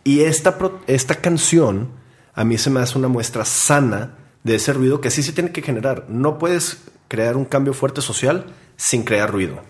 [0.04, 1.92] Y esta, esta canción
[2.34, 5.52] a mí se me hace una muestra sana de ese ruido que sí se tiene
[5.52, 6.08] que generar.
[6.10, 9.62] No puedes crear un cambio fuerte social sin crear ruido.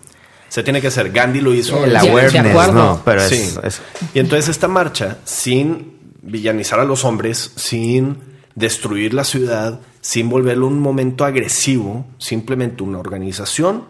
[0.54, 1.10] Se tiene que hacer.
[1.10, 1.84] Gandhi lo hizo.
[1.84, 3.58] El de awareness, no, pero es, Sí.
[3.64, 3.82] es-
[4.14, 8.18] Y entonces esta marcha, sin villanizar a los hombres, sin
[8.54, 13.82] destruir la ciudad, sin volverlo un momento agresivo, simplemente una organización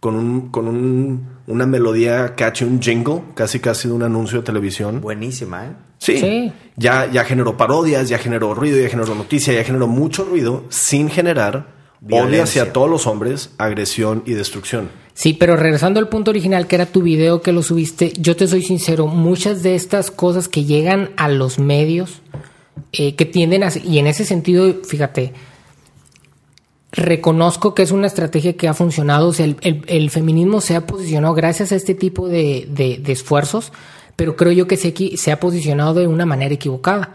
[0.00, 4.44] con, un, con un- una melodía catchy, un jingle, casi casi de un anuncio de
[4.44, 5.02] televisión.
[5.02, 5.72] buenísima, ¿eh?
[5.98, 6.16] Sí.
[6.18, 6.52] Sí.
[6.76, 11.10] Ya, ya generó parodias, ya generó ruido, ya generó noticia, ya generó mucho ruido sin
[11.10, 12.62] generar odio Violencia.
[12.62, 14.90] hacia todos los hombres, agresión y destrucción.
[15.14, 18.46] Sí, pero regresando al punto original, que era tu video que lo subiste, yo te
[18.46, 22.20] soy sincero, muchas de estas cosas que llegan a los medios,
[22.92, 23.70] eh, que tienden a...
[23.82, 25.32] Y en ese sentido, fíjate,
[26.92, 30.76] reconozco que es una estrategia que ha funcionado, o sea, el, el- el feminismo se
[30.76, 33.72] ha posicionado gracias a este tipo de, de- de esfuerzos,
[34.16, 37.14] pero creo yo que se, se ha posicionado de una manera equivocada,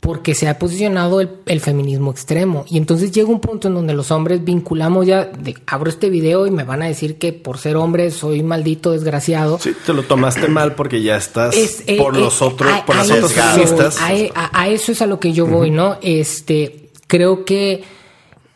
[0.00, 2.64] porque se ha posicionado el, el feminismo extremo.
[2.70, 6.46] Y entonces llega un punto en donde los hombres vinculamos ya, de, abro este video
[6.46, 9.58] y me van a decir que por ser hombre soy maldito, desgraciado.
[9.58, 12.86] Sí, te lo tomaste mal porque ya estás Es, eh, por eh, los otros, a-
[12.86, 13.98] por a las otras feministas.
[14.34, 15.98] A, a- eso es a lo que yo voy, ¿no?
[16.00, 17.82] Este, creo que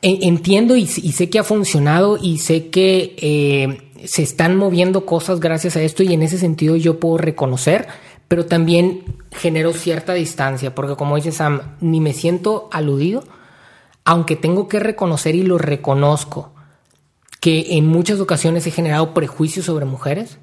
[0.00, 5.04] en- entiendo y, y sé que ha funcionado y sé que eh, se están moviendo
[5.04, 7.86] cosas gracias a esto y en ese sentido yo puedo reconocer,
[8.28, 13.24] pero también genero cierta distancia, porque como dice Sam, ni me siento aludido,
[14.04, 16.52] aunque tengo que reconocer y lo reconozco,
[17.40, 20.38] que en muchas ocasiones he generado prejuicios sobre mujeres,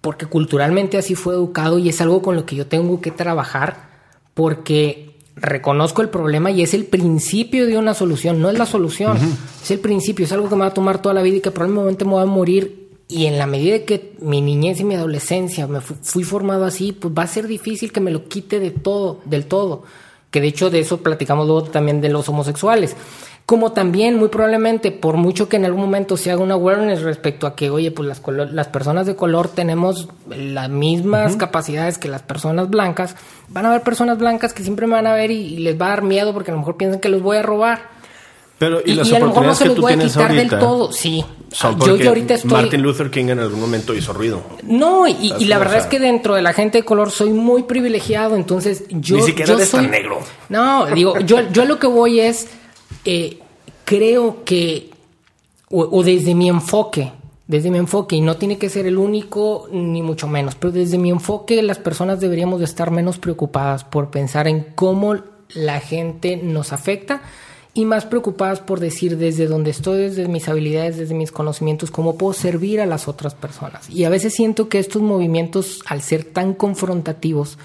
[0.00, 3.90] porque culturalmente así fue educado y es algo con lo que yo tengo que trabajar,
[4.34, 9.18] porque reconozco el problema y es el principio de una solución, no es la solución,
[9.62, 11.50] es el principio, es algo que me va a tomar toda la vida y que
[11.50, 12.79] probablemente me voy a morir.
[13.10, 16.92] Y en la medida que mi niñez y mi adolescencia me fu- fui formado así,
[16.92, 19.82] pues va a ser difícil que me lo quite de todo, del todo.
[20.30, 22.94] Que de hecho de eso platicamos luego también de los homosexuales.
[23.46, 27.48] Como también, muy probablemente, por mucho que en algún momento se haga una awareness respecto
[27.48, 32.22] a que, oye, pues las, las personas de color tenemos las mismas capacidades que las
[32.22, 33.16] personas blancas,
[33.48, 35.86] van a haber personas blancas que siempre me van a ver y, y les va
[35.86, 37.88] a dar miedo porque a lo mejor piensan que los voy a robar.
[38.60, 40.40] Pero y, Y, las y a lo mejor no se los voy a quitar ahorita
[40.42, 41.24] del todo, sí.
[41.50, 42.50] son Yo, yo ahorita estoy...
[42.50, 44.42] Martin Luther King en algún momento hizo ruido.
[44.64, 47.62] No, y, y la verdad es que dentro de la gente de color soy muy
[47.62, 49.16] privilegiado, entonces yo...
[49.16, 50.18] Ni siquiera yo eres tan soy- negro.
[50.50, 52.48] No, digo, yo, yo lo que voy es,
[53.06, 53.38] eh,
[53.86, 54.90] creo que,
[55.70, 57.12] o, o desde mi enfoque,
[57.46, 60.98] desde mi enfoque, y no tiene que ser el único, ni mucho menos, pero desde
[60.98, 65.16] mi enfoque las personas deberíamos de estar menos preocupadas por pensar en cómo
[65.54, 67.22] la gente nos afecta
[67.80, 72.16] y más preocupadas por decir desde donde estoy, desde mis habilidades, desde mis conocimientos, cómo
[72.16, 73.88] puedo servir a las otras personas.
[73.90, 77.58] Y a veces siento que estos movimientos, al ser tan confrontativos,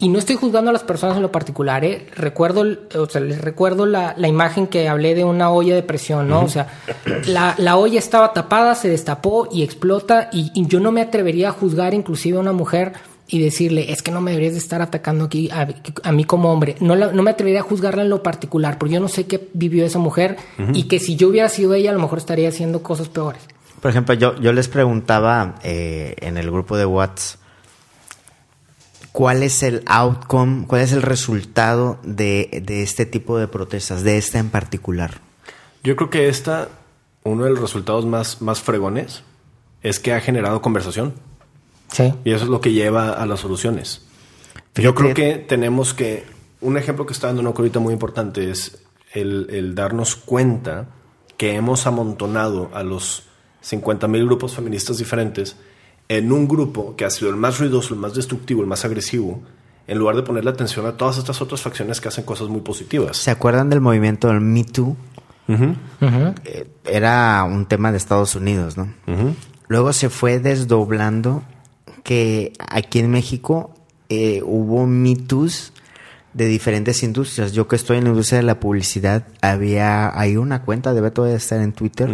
[0.00, 2.08] y no estoy juzgando a las personas en lo particular, ¿eh?
[2.16, 2.64] Recuerdo,
[2.96, 6.42] o sea, les recuerdo la, la imagen que hablé de una olla de presión, ¿no?
[6.42, 6.66] O sea,
[7.26, 11.50] la, la olla estaba tapada, se destapó y explota, y, y yo no me atrevería
[11.50, 12.92] a juzgar inclusive a una mujer
[13.26, 15.66] y decirle, es que no me deberías de estar atacando aquí a,
[16.02, 16.76] a mí como hombre.
[16.80, 19.48] No, la- no me atrevería a juzgarla en lo particular, porque yo no sé qué
[19.54, 20.36] vivió esa mujer,
[20.74, 23.40] y que si yo hubiera sido ella, a lo mejor estaría haciendo cosas peores.
[23.80, 27.40] Por ejemplo, yo, yo les preguntaba eh, en el grupo de WhatsApp
[29.12, 34.18] cuál es el outcome, cuál es el resultado de, de este tipo de protestas, de
[34.18, 35.20] esta en particular.
[35.82, 36.68] Yo creo que esta,
[37.22, 39.22] uno de los resultados más, más fregones,
[39.82, 41.14] es que ha generado conversación.
[41.94, 42.12] Sí.
[42.24, 44.02] Y eso es lo que lleva a las soluciones.
[44.74, 46.24] Fíjate- Yo creo que tenemos que.
[46.60, 50.88] Un ejemplo que está dando una ahorita muy importante es el, el darnos cuenta
[51.36, 53.24] que hemos amontonado a los
[53.60, 55.56] 50 mil grupos feministas diferentes
[56.08, 59.42] en un grupo que ha sido el más ruidoso, el más destructivo, el más agresivo,
[59.86, 63.16] en lugar de ponerle atención a todas estas otras facciones que hacen cosas muy positivas.
[63.18, 64.96] ¿Se acuerdan del movimiento del Me Too?
[66.44, 68.92] Eh, era un tema de Estados Unidos, ¿no?
[69.68, 71.42] Luego se fue desdoblando
[72.04, 73.74] que aquí en México
[74.08, 75.72] eh, hubo Me Too's
[76.34, 77.52] de diferentes industrias.
[77.52, 81.36] Yo que estoy en la industria de la publicidad, había hay una cuenta, debe todavía
[81.36, 82.10] estar en Twitter,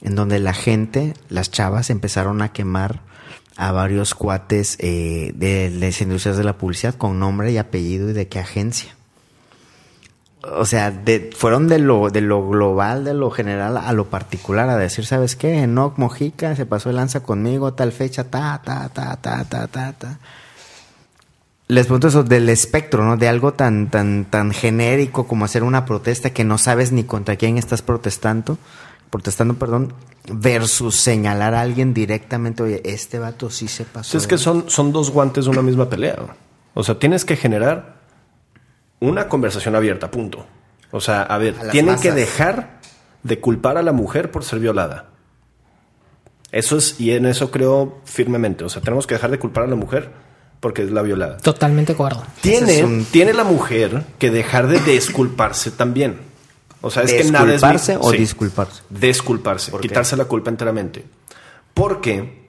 [0.00, 3.02] en donde la gente, las chavas, empezaron a quemar
[3.56, 8.12] a varios cuates eh, de las industrias de la publicidad con nombre y apellido y
[8.12, 8.96] de qué agencia.
[10.52, 14.68] O sea, de, fueron de lo, de lo global, de lo general a lo particular,
[14.68, 15.62] a decir, ¿sabes qué?
[15.62, 19.92] Enoch Mojica se pasó de lanza conmigo, tal fecha, ta, ta, ta, ta, ta, ta,
[19.92, 20.18] ta.
[21.66, 23.16] Les pregunto eso del espectro, ¿no?
[23.16, 27.36] De algo tan, tan, tan genérico como hacer una protesta que no sabes ni contra
[27.36, 28.58] quién estás protestando,
[29.10, 29.94] protestando, perdón,
[30.30, 34.18] versus señalar a alguien directamente, oye, este vato sí se pasó.
[34.18, 36.16] Es que son, son dos guantes de una misma pelea.
[36.74, 37.93] O sea, tienes que generar
[39.00, 40.46] una conversación abierta, punto.
[40.90, 42.80] O sea, a ver, A tienen que dejar
[43.22, 45.06] de culpar a la mujer por ser violada.
[46.52, 48.64] Eso es, y en eso creo firmemente.
[48.64, 50.10] O sea, tenemos que dejar de culpar a la mujer
[50.60, 51.38] porque es la violada.
[51.38, 52.22] Totalmente acuerdo.
[52.40, 56.18] Tiene, Ese es un- tiene la mujer que dejar de desculparse también.
[56.80, 58.18] O sea, es que nada es ¿Desculparse o Sí.
[58.18, 58.82] disculparse?
[58.90, 61.04] Desculparse, quitarse la culpa enteramente.
[61.72, 62.46] Porque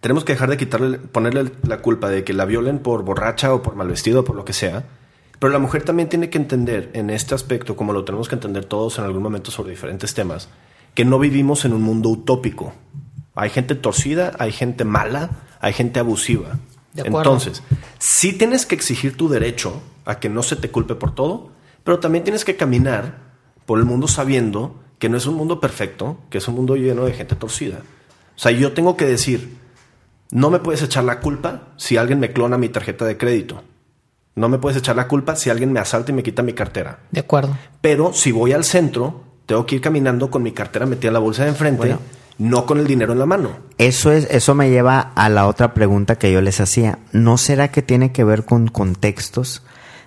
[0.00, 3.62] tenemos que dejar de quitarle, ponerle la culpa de que la violen por borracha o
[3.62, 4.84] por mal vestido o por lo que sea.
[5.40, 8.66] Pero la mujer también tiene que entender en este aspecto, como lo tenemos que entender
[8.66, 10.48] todos en algún momento sobre diferentes temas,
[10.94, 12.74] que no vivimos en un mundo utópico.
[13.34, 16.58] Hay gente torcida, hay gente mala, hay gente abusiva.
[16.92, 17.32] De acuerdo.
[17.32, 17.62] Entonces,
[17.98, 21.50] sí tienes que exigir tu derecho a que no se te culpe por todo,
[21.84, 23.30] pero también tienes que caminar
[23.64, 27.06] por el mundo sabiendo que no es un mundo perfecto, que es un mundo lleno
[27.06, 27.78] de gente torcida.
[28.36, 29.56] O sea, yo tengo que decir,
[30.30, 33.62] no me puedes echar la culpa si alguien me clona mi tarjeta de crédito.
[34.36, 37.00] No me puedes echar la culpa si alguien me asalta y me quita mi cartera.
[37.10, 37.56] De acuerdo.
[37.80, 41.18] Pero si voy al centro, tengo que ir caminando con mi cartera metida en la
[41.20, 41.98] bolsa de enfrente, Bueno.
[42.38, 43.50] no con el dinero en la mano.
[43.76, 46.98] Eso es, eso me lleva a la otra pregunta que yo les hacía.
[47.12, 49.62] ¿No será que tiene que ver con contextos?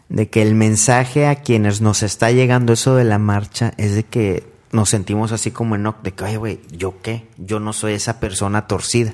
[0.10, 4.04] De que el mensaje a quienes nos está llegando eso de la marcha es de
[4.04, 7.28] que nos sentimos así como en de que, oye, güey, ¿yo qué?
[7.38, 9.12] Yo no soy esa persona torcida.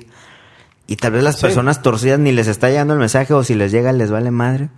[0.86, 1.42] Y tal vez las Sí.
[1.42, 4.68] personas torcidas ni les está llegando el mensaje o si les llega les vale madre.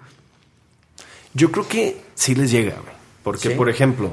[1.35, 2.95] Yo creo que sí les llega, güey.
[3.23, 3.55] Porque, Sí.
[3.55, 4.11] por ejemplo,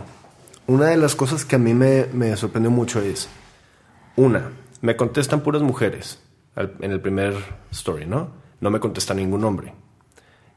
[0.68, 3.28] una de las cosas que a mí me, me sorprendió mucho es,
[4.16, 4.52] una,
[4.82, 6.20] me contestan puras mujeres
[6.56, 7.34] al- en el primer
[7.72, 8.30] story, ¿no?
[8.62, 9.74] No me contesta ningún hombre.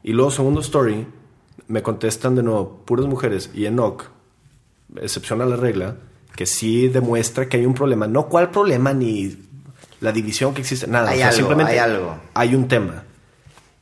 [0.03, 1.07] Y luego, segundo story,
[1.67, 4.03] me contestan de nuevo puras mujeres y Enoch,
[5.01, 5.95] excepción a la regla,
[6.35, 8.07] que sí demuestra que hay un problema.
[8.07, 9.37] No cuál problema ni
[10.01, 11.09] la división que existe, nada.
[11.11, 12.17] Hay O sea, algo, simplemente hay algo.
[12.33, 13.03] hay un tema.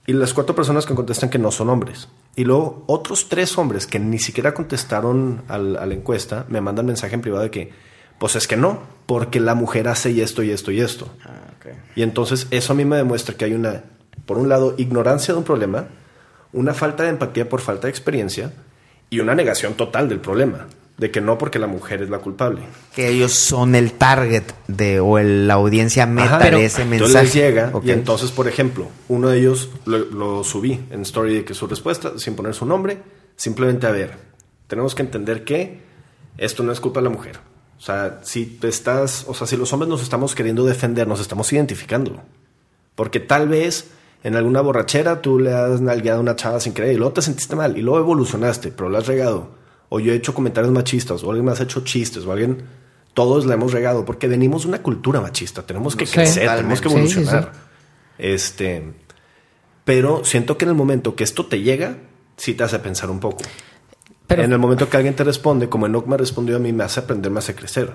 [0.06, 2.08] Y las cuatro personas que contestan que no son hombres.
[2.36, 6.86] Y luego otros tres hombres que ni siquiera contestaron al- a la encuesta me mandan
[6.86, 7.72] mensaje en privado de que,
[8.20, 11.10] pues es que no, porque la mujer hace y esto y esto y esto.
[11.96, 13.84] Y entonces eso a mí me demuestra que hay una,
[14.26, 15.88] por un lado, ignorancia de un problema,
[16.54, 18.54] una falta de empatía por falta de experiencia
[19.10, 20.68] y una negación total del problema,
[21.02, 22.62] de que no porque la mujer es la culpable.
[22.96, 26.88] Que ellos son el target de o el- la audiencia meta Ajá, de ese entonces
[27.16, 27.26] mensaje.
[27.26, 31.44] les llega y entonces, por ejemplo, uno de ellos lo, lo subí en story de
[31.44, 33.00] que su respuesta, sin poner su nombre,
[33.36, 34.16] simplemente a ver,
[34.68, 35.80] tenemos que entender que
[36.38, 37.40] esto no es culpa de la mujer.
[37.80, 41.20] O sea, si te estás, o sea, si los hombres nos estamos queriendo defender, nos
[41.20, 42.22] estamos identificando.
[42.94, 43.88] Porque tal vez
[44.24, 47.24] en alguna borrachera tú le has nalgueado a una chava sin querer y luego te
[47.24, 49.60] sentiste mal y luego evolucionaste, pero lo has regado.
[49.94, 52.64] O yo he hecho comentarios machistas, o alguien me has hecho chistes, o alguien.
[53.14, 55.66] Todos la hemos regado, porque venimos de una cultura machista.
[55.66, 56.14] Tenemos que Sí.
[56.14, 57.14] crecer, tenemos que Totalmente.
[57.14, 57.52] Sí, sí, evolucionar.
[58.18, 58.94] Este.
[59.84, 61.98] Pero siento que en el momento que esto te llega,
[62.38, 63.40] sí te hace pensar un poco.
[64.28, 66.86] Pero, en el momento que alguien te responde, como Enoch me respondió a mí, me
[66.86, 67.92] hace aprender, me hace crecer.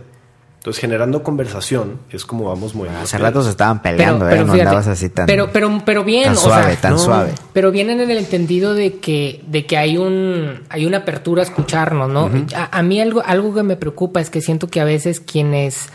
[0.67, 2.99] Entonces, generando conversación es como vamos moviendo.
[2.99, 4.39] Hace rato se estaban peleando, ¿eh?
[4.41, 5.27] No fíjate, andabas así tan...
[5.27, 7.33] Pero, pero, pero bien, tan o suave, sea, tan no, suave.
[7.53, 11.45] Pero vienen en el entendido de que, de que hay un, hay una apertura a
[11.45, 12.29] escucharnos, ¿no?
[12.57, 15.87] a, a mí algo, algo que me preocupa es que siento que a veces quienes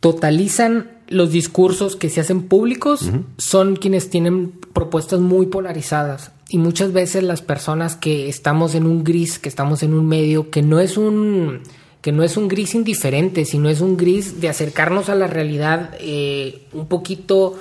[0.00, 6.32] totalizan los discursos que se hacen públicos son quienes tienen propuestas muy polarizadas.
[6.50, 10.50] Y muchas veces las personas que estamos en un gris, que estamos en un medio,
[10.50, 11.62] que no es un
[12.04, 15.92] que no es un gris indiferente, sino es un gris de acercarnos a la realidad
[15.98, 17.58] eh, un poquito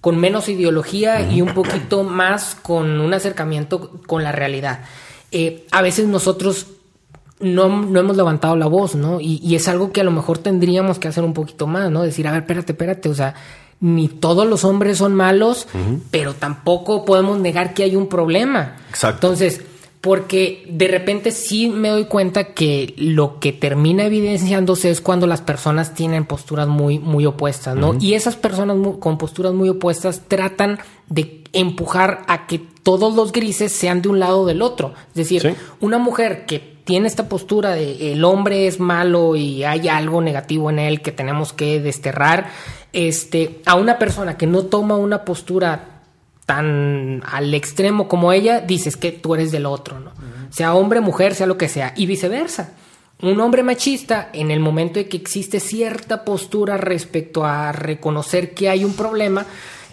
[0.00, 4.80] con menos ideología y un poquito más con un acercamiento con la realidad.
[5.30, 6.66] Eh, a veces nosotros
[7.38, 9.20] no, no hemos levantado la voz, ¿no?
[9.20, 12.02] Y, y es algo que a lo mejor tendríamos que hacer un poquito más, ¿no?
[12.02, 13.36] Decir, a ver, espérate, espérate, o sea,
[13.78, 15.68] ni todos los hombres son malos,
[16.10, 18.74] pero tampoco podemos negar que hay un problema.
[18.90, 19.28] Exacto.
[19.28, 19.60] Entonces,
[20.04, 25.40] porque de repente sí me doy cuenta que lo que termina evidenciándose es cuando las
[25.40, 27.96] personas tienen posturas muy, muy opuestas, ¿no?
[27.98, 33.72] Y esas personas con posturas muy opuestas tratan de empujar a que todos los grises
[33.72, 34.92] sean de un lado o del otro.
[35.08, 35.54] Es decir, Sí.
[35.80, 40.68] una mujer que tiene esta postura de el hombre es malo y hay algo negativo
[40.68, 42.48] en él que tenemos que desterrar,
[42.92, 45.93] este, a una persona que no toma una postura
[46.46, 50.12] tan al extremo como ella, dices que tú eres del otro, ¿no?
[50.50, 52.72] Sea hombre, mujer, sea lo que sea, y viceversa.
[53.22, 58.68] Un hombre machista, en el momento de que existe cierta postura respecto a reconocer que
[58.68, 59.46] hay un problema,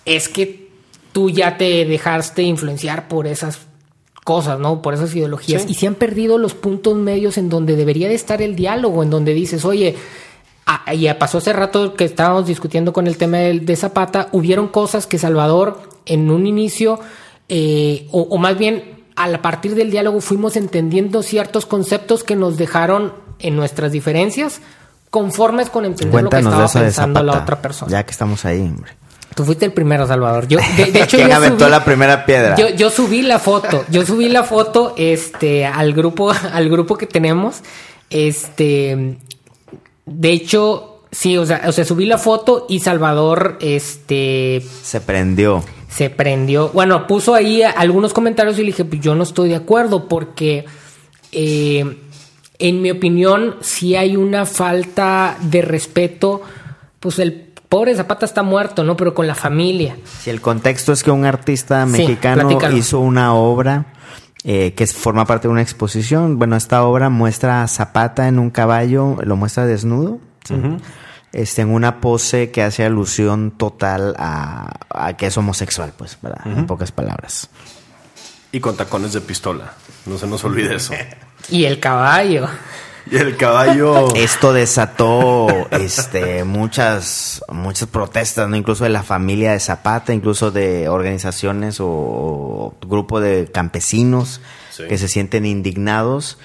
[0.05, 0.69] es que
[1.13, 3.59] tú ya te dejaste influenciar por esas
[4.23, 4.81] cosas, ¿no?
[4.81, 5.61] Por esas ideologías.
[5.63, 5.69] Sí.
[5.71, 9.09] Y se han perdido los puntos medios en donde debería de estar el diálogo, en
[9.09, 9.95] donde dices, oye,
[10.65, 14.67] ah, ya pasó hace rato que estábamos discutiendo con el tema del- de, Zapata, hubieron
[14.67, 16.99] cosas que Salvador en un inicio,
[17.49, 22.57] eh, o, o más bien a partir del diálogo fuimos entendiendo ciertos conceptos que nos
[22.57, 24.61] dejaron en nuestras diferencias
[25.09, 27.91] conformes con entender lo que estaba pensando la otra persona.
[27.91, 28.93] Ya que estamos ahí, hombre.
[29.35, 30.47] Tú fuiste el primero, Salvador.
[30.47, 32.55] Yo, de, de hecho, ¿Quién yo aventó subí- la primera piedra?
[32.55, 33.85] Yo, yo subí la foto.
[33.89, 37.61] Yo subí la foto este, al grupo, al grupo que tenemos.
[38.09, 39.17] Este.
[40.05, 44.63] De hecho, sí, o sea, o sea, subí la foto y Salvador, este.
[44.83, 45.63] Se prendió.
[45.93, 46.69] Se prendió.
[46.69, 50.65] Bueno, puso ahí algunos comentarios y le dije, pues yo no estoy de acuerdo porque.
[51.31, 51.97] eh,
[52.61, 56.41] en mi opinión, sí hay una falta de respeto.
[56.99, 57.33] Pues el
[57.67, 58.95] pobre Zapata está muerto, ¿no?
[58.95, 59.97] Pero con la familia.
[60.19, 63.87] Si el contexto es que un artista mexicano hizo una obra
[64.43, 66.37] eh, que forma parte de una exposición.
[66.37, 70.19] Bueno, esta obra muestra a Zapata en un caballo, lo muestra desnudo.
[70.45, 70.53] ¿sí?
[71.33, 76.41] Este, en una pose que hace alusión total a, a que es homosexual, pues, ¿verdad?
[76.45, 77.49] En pocas palabras.
[78.51, 79.73] Y con tacones de pistola.
[80.05, 80.93] No se nos olvide eso.
[81.49, 82.47] Y el caballo.
[83.09, 84.13] Y el caballo.
[84.15, 88.55] Esto desató este, muchas, muchas protestas, ¿no?
[88.55, 94.39] incluso de la familia de Zapata, incluso de organizaciones o, o grupo de campesinos
[94.69, 94.83] Sí.
[94.87, 96.37] que se sienten indignados.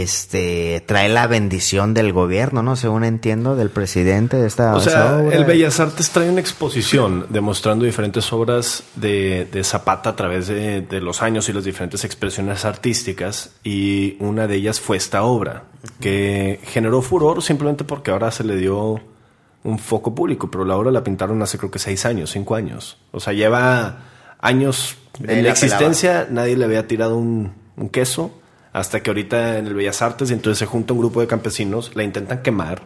[0.00, 2.76] Este trae la bendición del gobierno, ¿no?
[2.76, 5.36] Según entiendo, del presidente de esta O sea, obra.
[5.36, 10.80] el Bellas Artes trae una exposición demostrando diferentes obras de, de Zapata a través de,
[10.80, 13.50] de los años y las diferentes expresiones artísticas.
[13.64, 15.64] Y una de ellas fue esta obra,
[16.00, 18.98] que generó furor simplemente porque ahora se le dio
[19.62, 20.50] un foco público.
[20.50, 22.96] Pero la obra la pintaron hace creo que seis años, cinco años.
[23.10, 24.04] O sea, lleva
[24.40, 28.38] años en la la existencia, nadie le había tirado un, un queso.
[28.72, 31.94] Hasta que ahorita en el Bellas Artes, y entonces se junta un grupo de campesinos,
[31.94, 32.82] la intentan quemar.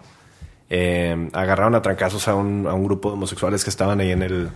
[0.68, 4.22] Eh, agarraron a trancazos a un, a un grupo de homosexuales que estaban ahí en
[4.22, 4.50] el,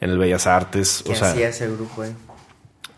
[0.00, 1.02] en el Bellas Artes.
[1.04, 2.14] ¿Qué o sea, hacía ese grupo ahí?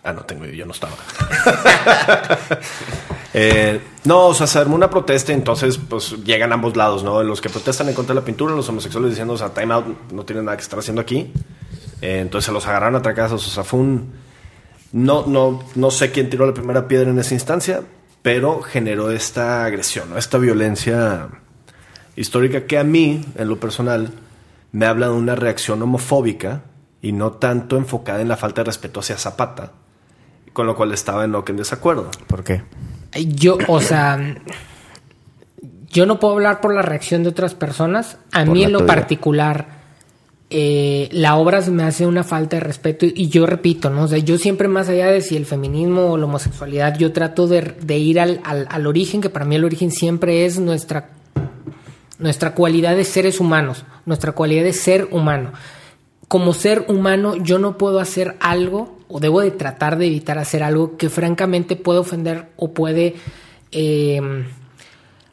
[0.04, 0.92] Ah, no tengo, yo no estaba.
[3.34, 7.22] Eh, no, o sea, se armó una protesta y entonces pues llegan ambos lados, ¿no?
[7.22, 10.10] Los que protestan en contra de la pintura, los homosexuales diciendo, o sea, time out,
[10.12, 11.30] no tienen nada que estar haciendo aquí.
[12.00, 14.12] Eh, entonces se los agarraron a trancazos, o sea, fue un...
[14.92, 17.82] No, no, no sé quién tiró la primera piedra en esa instancia,
[18.22, 20.18] pero generó esta agresión, ¿no?
[20.18, 21.28] esta violencia
[22.16, 24.10] histórica que a mí, en lo personal,
[24.72, 26.62] me habla de una reacción homofóbica
[27.00, 29.72] y no tanto enfocada en la falta de respeto hacia Zapata,
[30.52, 32.10] con lo cual estaba en lo que en desacuerdo.
[32.26, 32.62] ¿Por qué?
[33.14, 34.18] Yo, o sea,
[35.88, 38.18] yo no puedo hablar por la reacción de otras personas.
[38.32, 38.94] A Por mí en lo tuya.
[38.94, 39.77] particular,
[40.50, 44.04] eh, la obra me hace una falta de respeto y, yo repito, ¿no?
[44.04, 47.46] O sea, yo siempre más allá de si el feminismo o la homosexualidad, yo trato
[47.46, 51.10] de, de ir al, al- al origen, que para mí el origen siempre es nuestra,
[52.18, 55.52] nuestra cualidad de seres humanos, nuestra cualidad de ser humano.
[56.28, 60.62] Como ser humano yo no puedo hacer algo o debo de tratar de evitar hacer
[60.62, 63.14] algo que francamente puede ofender o puede
[63.72, 64.20] eh,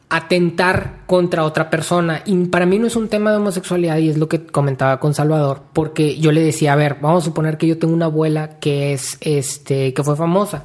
[0.08, 2.22] atentar contra otra persona.
[2.24, 5.14] Y para mí no es un tema de homosexualidad y es lo que comentaba con
[5.14, 8.58] Salvador, porque yo le decía, a ver, vamos a suponer que yo tengo una abuela
[8.58, 10.64] que es, este, que fue famosa.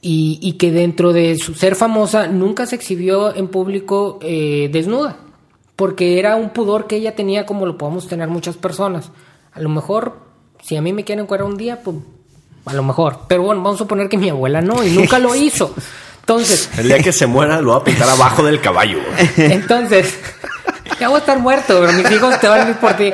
[0.00, 5.16] Y, y que dentro de su ser famosa nunca se exhibió en público eh, desnuda,
[5.76, 9.12] porque era un pudor que ella tenía como lo podemos tener muchas personas.
[9.52, 10.18] A lo mejor,
[10.62, 11.96] si a mí me quieren encuadrar un día, pues
[12.66, 13.20] a lo mejor.
[13.28, 15.74] Pero bueno, vamos a suponer que mi abuela no, y nunca lo hizo.
[16.24, 18.98] Entonces, El día que se muera lo va a pintar abajo del caballo.
[19.36, 20.18] entonces,
[20.98, 23.10] ya voy a estar muerto, pero mis hijos te van a ir por ti.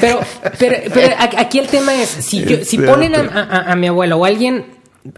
[0.00, 0.20] Pero,
[0.58, 3.20] pero, pero aquí el tema es, si, yo- si ponen a,
[3.66, 4.66] a- a mi abuela o alguien,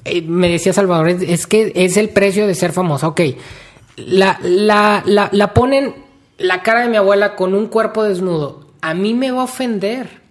[0.07, 3.21] eh, me decía Salvador, es, es que es el precio de ser famosa, ok.
[3.97, 5.95] La, la, la, la ponen
[6.39, 10.25] la cara de mi abuela con un cuerpo desnudo, a mí me va a ofender.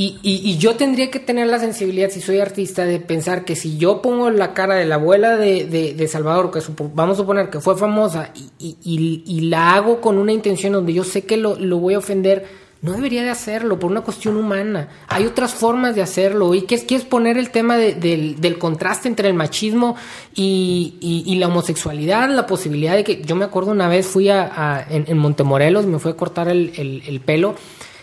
[0.00, 3.56] Y, y- y yo tendría que tener la sensibilidad, si soy artista, de pensar que
[3.56, 7.14] si yo pongo la cara de la abuela de, de- de Salvador, que supo- vamos
[7.16, 8.30] a suponer que fue famosa,
[8.60, 11.98] y, y- la hago con una intención donde yo sé que lo, lo voy a
[11.98, 12.46] ofender,
[12.80, 14.88] no debería de hacerlo por una cuestión humana.
[15.08, 16.54] Hay otras formas de hacerlo.
[16.54, 19.96] Y que es, poner el tema de- del, del contraste entre el machismo
[20.36, 23.22] y, la homosexualidad, la posibilidad de que...
[23.24, 26.48] Yo me acuerdo una vez fui a, a- en, en Montemorelos, me fui a cortar
[26.48, 27.56] el- el- el pelo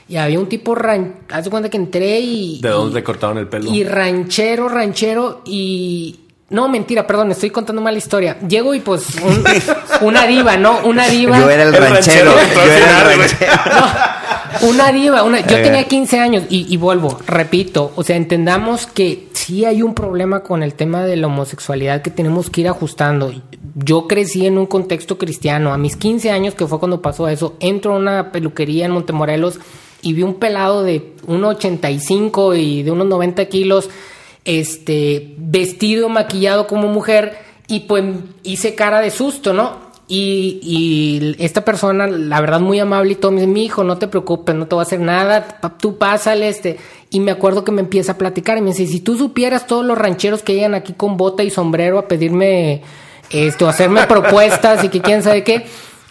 [0.07, 1.15] Y había un tipo, ran...
[1.31, 2.61] haz de cuenta que entré y...
[2.61, 3.73] ¿De dónde y- le cortaron el pelo?
[3.73, 6.19] Y ranchero, ranchero y...
[6.51, 8.37] No, mentira, perdón, estoy contando mal historia.
[8.47, 9.43] Llego y pues un-
[10.07, 10.79] una diva, ¿no?
[10.83, 11.39] Una diva.
[11.39, 12.33] Yo era el, El ranchero.
[12.35, 13.51] ranchero, Yo era el ranchero.
[14.61, 15.63] Una diva, una, yo Eh.
[15.63, 20.41] tenía 15 años y, y vuelvo, repito, o sea, entendamos que sí hay un problema
[20.43, 23.33] con el tema de la homosexualidad que tenemos que ir ajustando.
[23.75, 27.57] Yo crecí en un contexto cristiano, a mis 15 años, que fue cuando pasó eso,
[27.59, 29.59] entro a una peluquería en Montemorelos
[30.05, 33.89] y vi un pelado de 1,85 y de unos 90 kilos,
[34.45, 38.03] este, vestido, maquillado como mujer y pues
[38.43, 39.83] hice cara de susto, ¿no?
[40.07, 43.97] Y, y esta persona, la verdad, muy amable y todo, me dice, mi hijo, no
[43.97, 46.77] te preocupes, no te va a hacer nada, tú pásale, este.
[47.09, 49.83] Y me acuerdo que me empieza a platicar y me dice, si tú supieras todos
[49.83, 52.83] los rancheros que llegan aquí con bota y sombrero a pedirme,
[53.31, 55.65] esto, a hacerme propuestas y que quién sabe qué.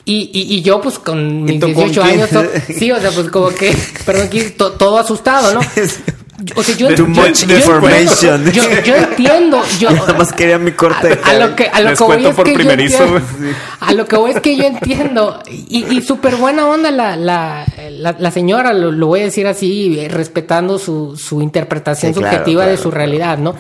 [0.06, 2.08] Y, y, y yo, pues, con mis tú con 18 qué?
[2.12, 2.28] años,
[2.78, 3.74] sí, o sea, pues, como que,
[4.04, 5.60] perdón, aquí, to- todo asustado, ¿no?
[6.56, 8.44] O sea, yo, yo- much yo information.
[8.46, 11.68] entiendo, Yo, yo entiendo, yo, Yo nada más quería mi corte a, a lo que
[11.68, 13.54] a lo Les que voy es por que yo primerizo, entiendo- güey.
[13.80, 17.64] a lo que voy es que yo entiendo y, y súper buena onda la, la,
[17.88, 22.34] la, la señora lo, lo voy a decir así respetando su, su interpretación Sí, claro,
[22.36, 23.54] subjetiva de su realidad no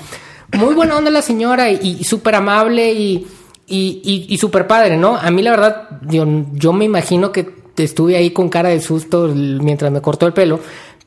[0.52, 3.24] muy buena onda la señora y, y súper amable y
[3.66, 7.64] y, y, y súper padre no a mí la verdad yo, yo me imagino que
[7.76, 10.60] estuve ahí con cara de susto mientras me cortó el pelo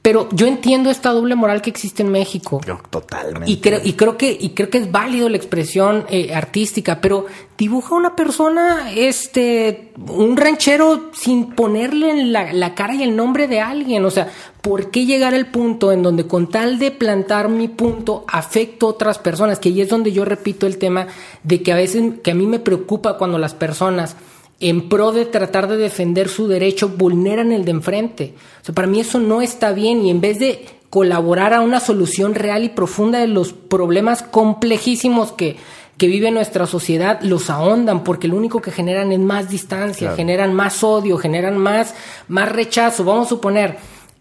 [0.07, 3.51] pero yo entiendo esta doble moral que existe en México Yo, totalmente.
[3.51, 7.25] y creo, y creo que, y creo que es válido la expresión eh, artística, pero
[7.57, 13.49] dibuja una persona, este, un ranchero sin ponerle en la, la cara y el nombre
[13.49, 14.05] de alguien.
[14.05, 14.31] O sea,
[14.61, 18.91] ¿por qué llegar al punto en donde con tal de plantar mi punto afecto a
[18.91, 19.59] otras personas?
[19.59, 21.07] Que ahí es donde yo repito el tema
[21.43, 24.15] de que a veces, que a mí me preocupa cuando las personas
[24.59, 28.33] en pro de tratar de defender su derecho, vulneran el de enfrente.
[28.61, 31.79] O sea, para mí eso no está bien y en vez de colaborar a una
[31.79, 35.57] solución real y profunda de los problemas complejísimos que,
[35.97, 40.53] que vive nuestra sociedad, los ahondan porque lo único que generan es más distancia, generan
[40.53, 41.93] más odio, generan más,
[42.27, 43.03] más rechazo.
[43.03, 43.77] Vamos a suponer,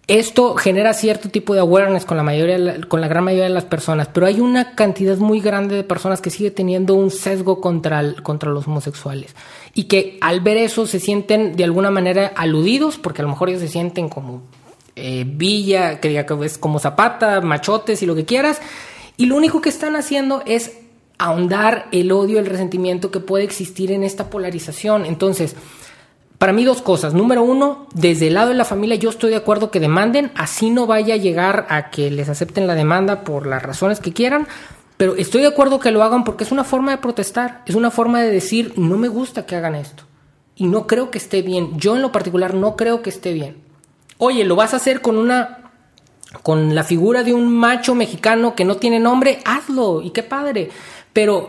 [0.09, 3.64] esto genera cierto tipo de awareness con la mayoría, con la gran mayoría de las
[3.64, 8.14] personas, pero hay una cantidad muy grande de personas que sigue teniendo un sesgo contra,
[8.22, 9.34] contra los homosexuales
[9.74, 13.48] y que al ver eso se sienten de alguna manera aludidos, porque a lo mejor
[13.48, 14.42] ellos se sienten como
[14.94, 18.61] eh, Villa, que diga que es como Zapata, machotes y lo que quieras,
[19.16, 20.78] y lo único que están haciendo es
[21.18, 25.04] ahondar el odio, el resentimiento que puede existir en esta polarización.
[25.04, 25.57] Entonces,
[26.39, 27.14] para mí dos cosas.
[27.14, 30.70] Número uno, desde el lado de la familia yo estoy de acuerdo que demanden, así
[30.70, 34.47] no vaya a llegar a que les acepten la demanda por las razones que quieran,
[34.97, 37.91] pero estoy de acuerdo que lo hagan porque es una forma de protestar, es una
[37.91, 40.05] forma de decir, no me gusta que hagan esto.
[40.57, 41.78] Y no creo que esté bien.
[41.78, 43.59] Yo en lo particular no creo que esté bien.
[44.16, 45.59] Oye, lo vas a hacer con una
[46.43, 50.70] con la figura de un macho mexicano que no tiene nombre, hazlo y qué padre.
[51.12, 51.49] Pero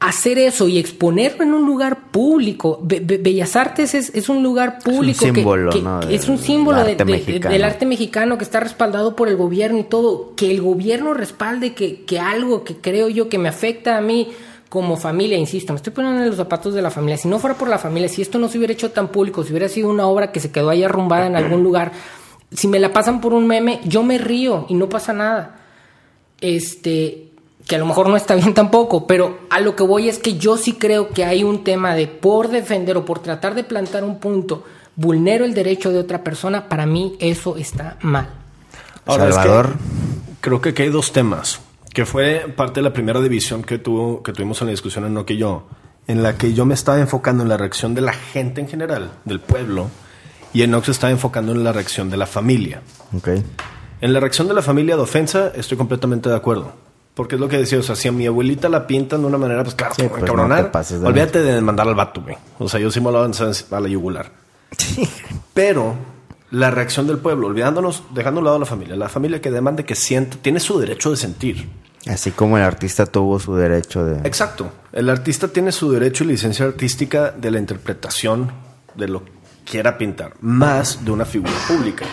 [0.00, 4.42] hacer eso y exponerlo en un lugar público, Be- Be- Bellas Artes es, es un
[4.44, 7.10] lugar público que- símbolo, que, es un símbolo de- arte de-
[7.50, 10.34] del arte mexicano que está respaldado por el gobierno y todo.
[10.36, 14.28] Que el gobierno respalde que, que algo que creo yo que me afecta a mí
[14.68, 17.16] como familia, insisto, me estoy poniendo en los zapatos de la familia.
[17.16, 19.50] Si no fuera por la familia, si esto no se hubiera hecho tan público, si
[19.50, 21.90] hubiera sido una obra que se quedó ahí arrumbada en algún lugar,
[22.52, 25.56] si me la pasan por un meme, yo me río y no pasa nada.
[26.40, 27.27] Este,
[27.68, 30.38] que a lo mejor no está bien tampoco, pero a lo que voy es que
[30.38, 34.02] yo sí creo que hay un tema de por defender o por tratar de plantar
[34.02, 34.64] un punto,
[34.96, 38.30] vulnero el derecho de otra persona, para mí eso está mal.
[39.06, 39.74] Ahora, es que Salvador.
[40.40, 41.60] creo que aquí hay dos temas,
[41.92, 45.12] que fue parte de la primera división que, tuvo, que tuvimos en la discusión en
[45.14, 45.68] No que yo,
[46.06, 49.10] en la que yo me estaba enfocando en la reacción de la gente en general,
[49.26, 49.88] del pueblo,
[50.54, 52.80] y Enoch se estaba enfocando en la reacción de la familia.
[53.14, 53.28] Ok.
[54.00, 56.87] En la reacción de la familia de ofensa estoy completamente de acuerdo.
[57.18, 59.38] Porque es lo que decía, o sea, si a mi abuelita la pintan de una
[59.38, 62.36] manera, pues claro, Sí, pues, no Olvídate de mandar al vato, güey.
[62.60, 64.30] O sea, yo sí me lo a la yugular.
[65.52, 65.96] Pero
[66.52, 69.50] la reacción del pueblo, olvidándonos, dejando a un lado a la familia, la familia que
[69.50, 71.68] demande que sienta, tiene su derecho de sentir.
[72.06, 74.20] Así como el artista tuvo su derecho de...
[74.20, 74.70] Exacto.
[74.92, 78.52] El artista tiene su derecho y licencia artística de la interpretación
[78.94, 79.32] de lo que
[79.64, 82.06] quiera pintar, más de una figura pública.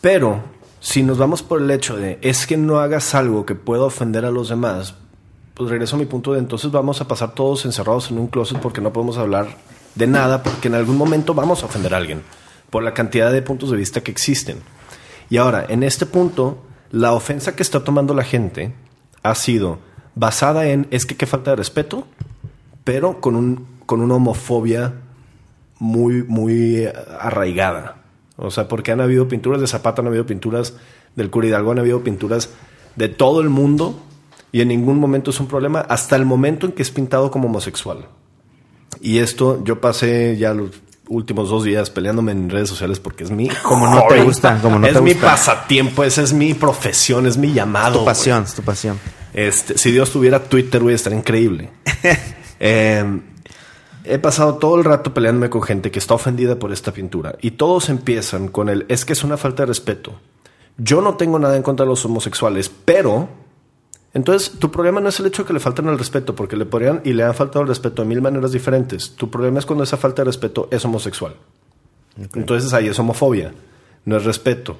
[0.00, 0.42] Pero
[0.84, 4.26] si nos vamos por el hecho de es que no hagas algo que pueda ofender
[4.26, 4.94] a los demás,
[5.54, 8.60] pues regreso a mi punto de entonces vamos a pasar todos encerrados en un closet
[8.60, 9.56] porque no podemos hablar
[9.94, 12.22] de nada porque en algún momento vamos a ofender a alguien
[12.68, 14.58] por la cantidad de puntos de vista que existen.
[15.30, 18.74] Y ahora, en este punto, la ofensa que está tomando la gente
[19.22, 19.78] ha sido
[20.14, 22.06] basada en es que qué falta de respeto,
[22.84, 24.92] pero con, un, con una homofobia
[25.78, 26.86] muy, muy
[27.18, 28.03] arraigada.
[28.36, 30.74] O sea, porque han habido pinturas de Zapata, han habido pinturas
[31.14, 32.50] del Cura Hidalgo, han habido pinturas
[32.96, 34.00] de todo el mundo
[34.52, 37.48] y en ningún momento es un problema hasta el momento en que es pintado como
[37.48, 38.06] homosexual.
[39.00, 40.70] Y esto yo pasé ya los
[41.08, 44.78] últimos dos días peleándome en redes sociales porque es mi Como no te gusta, como
[44.78, 45.30] no es te mi gusta.
[45.32, 48.00] pasatiempo, esa es mi profesión, es mi llamado.
[48.00, 48.98] Tu pasión, es tu pasión.
[49.32, 51.70] Este, si Dios tuviera Twitter, güey, estaría increíble.
[52.60, 53.04] Eh,
[54.04, 57.36] he pasado todo el rato peleándome con gente que está ofendida por esta pintura.
[57.40, 60.12] Y todos empiezan con el, es que es una falta de respeto.
[60.76, 63.28] Yo no tengo nada en contra de los homosexuales, pero...
[64.12, 66.66] Entonces, tu problema no es el hecho de que le faltan el respeto, porque le
[66.66, 69.16] podrían y le han faltado el respeto de mil maneras diferentes.
[69.16, 71.34] Tu problema es cuando esa falta de respeto es homosexual.
[72.34, 73.52] Entonces ahí es homofobia,
[74.04, 74.78] no es respeto,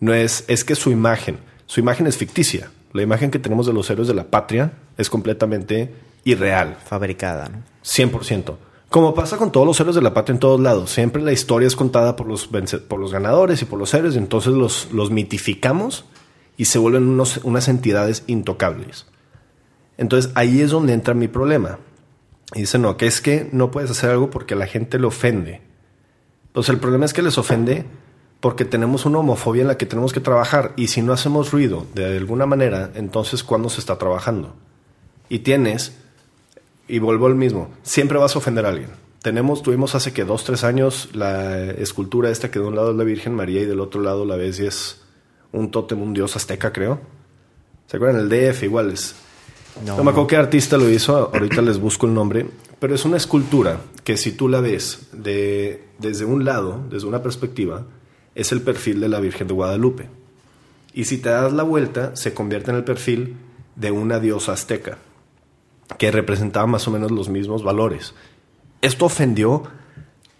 [0.00, 2.72] no es, es que su imagen, su imagen es ficticia.
[2.92, 5.94] La imagen que tenemos de los héroes de la patria es completamente
[6.24, 7.71] irreal, Fabricada, ¿no?
[7.84, 8.56] 100%.
[8.88, 11.66] Como pasa con todos los héroes de la patria en todos lados, siempre la historia
[11.66, 12.46] es contada por los,
[12.88, 16.04] por los ganadores y por los héroes, y entonces los, los mitificamos
[16.58, 19.06] y se vuelven unos- unas entidades intocables.
[19.96, 21.78] Entonces ahí es donde entra mi problema.
[22.54, 25.62] Y dice, no, que es que no puedes hacer algo porque la gente le ofende.
[26.52, 27.86] Pues el problema es que les ofende
[28.40, 31.86] porque tenemos una homofobia en la que tenemos que trabajar y si no hacemos ruido
[31.94, 34.54] de alguna manera, entonces ¿cuándo se está trabajando?
[35.30, 35.96] Y tienes,
[36.88, 38.90] y vuelvo al mismo, siempre vas a ofender a alguien.
[39.22, 42.96] Tenemos, tuvimos hace que dos, tres años la escultura esta que de un lado es
[42.96, 45.00] la Virgen María y del otro lado la ves y es
[45.52, 47.00] un tótem, un dios azteca, creo.
[47.86, 48.22] ¿Se acuerdan?
[48.22, 49.14] El DF igual es.
[49.84, 52.46] No, me acuerdo qué artista lo hizo, ahorita les busco el nombre,
[52.78, 57.22] pero es una escultura que si tú la ves de, desde un lado, desde una
[57.22, 57.86] perspectiva,
[58.34, 60.08] es el perfil de la Virgen de Guadalupe.
[60.92, 63.36] Y si te das la vuelta, se convierte en el perfil
[63.76, 64.98] de una diosa azteca,
[65.98, 68.14] que representaba más o menos los mismos valores.
[68.80, 69.64] Esto ofendió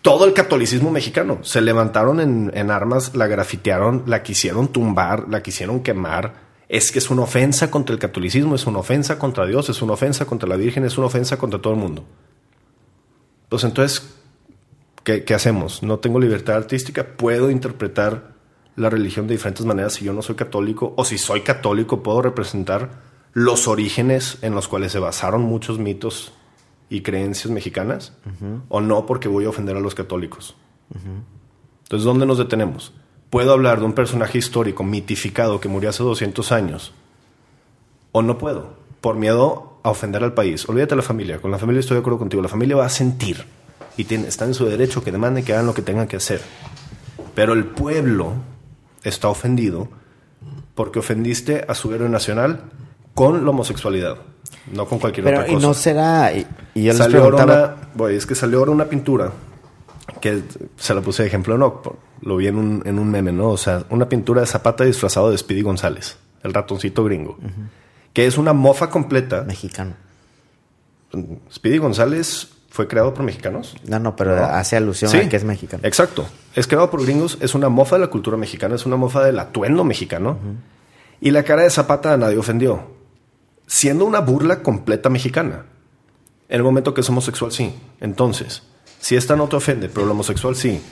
[0.03, 1.39] todo el catolicismo mexicano.
[1.43, 6.35] Se levantaron en, en armas, la grafitearon, la quisieron tumbar, la quisieron quemar.
[6.69, 9.93] Es que es una ofensa contra el catolicismo, es una ofensa contra Dios, es una
[9.93, 12.05] ofensa contra la Virgen, es una ofensa contra todo el mundo.
[13.49, 14.15] Pues entonces,
[15.05, 15.83] ¿qué, qué hacemos?
[15.83, 18.33] No tengo libertad artística, puedo interpretar
[18.75, 22.23] la religión de diferentes maneras si yo no soy católico, o si soy católico, puedo
[22.23, 26.33] representar los orígenes en los cuales se basaron muchos mitos
[26.91, 28.12] y creencias mexicanas,
[28.68, 30.55] o no porque voy a ofender a los católicos.
[31.85, 32.93] Entonces, ¿dónde nos detenemos?
[33.30, 36.93] ¿Puedo hablar de un personaje histórico mitificado que murió hace 200 años?
[38.12, 38.76] ¿O no puedo?
[39.01, 40.68] Por miedo a ofender al país.
[40.68, 41.41] Olvídate de la familia.
[41.41, 42.43] Con la familia estoy de acuerdo contigo.
[42.43, 43.45] La familia va a sentir
[43.97, 46.43] y tiene, está en su derecho que demanden que hagan lo que tengan que hacer.
[47.35, 48.35] Pero el pueblo
[49.03, 49.89] está ofendido
[50.74, 52.64] porque ofendiste a su héroe nacional
[53.15, 54.17] con la homosexualidad,
[54.73, 55.67] no con cualquier Pero, otra y cosa.
[55.67, 56.33] no será.
[56.33, 59.33] Y, y yo les salió ahora una, es que salió ahora una pintura
[60.21, 60.43] que
[60.77, 61.83] se la puse de ejemplo, no,
[62.23, 63.49] lo vi en un, en un meme, ¿no?
[63.51, 67.39] O sea, una pintura de Zapata disfrazado de Speedy González, el ratoncito gringo,
[68.13, 69.43] que es una mofa completa.
[69.43, 69.95] Mexicano.
[71.53, 73.77] Speedy González fue creado por mexicanos.
[73.87, 74.45] No, no, pero No.
[74.45, 75.83] hace alusión Sí, a que es mexicano.
[75.87, 76.25] Exacto.
[76.55, 79.39] Es creado por gringos, es una mofa de la cultura mexicana, es una mofa del
[79.39, 80.39] atuendo mexicano.
[81.21, 82.83] Y la cara de Zapata a nadie ofendió,
[83.73, 85.64] siendo una burla completa mexicana.
[86.51, 87.75] En el momento que es homosexual, sí.
[88.01, 88.62] Entonces,
[89.01, 90.83] si esta no te ofende, pero homosexual sí,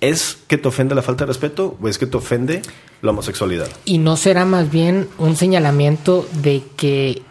[0.00, 2.62] ¿es que te ofende la falta de respeto o es que te ofende
[3.00, 3.68] la homosexualidad?
[3.84, 7.22] ¿Y no será más bien un señalamiento de que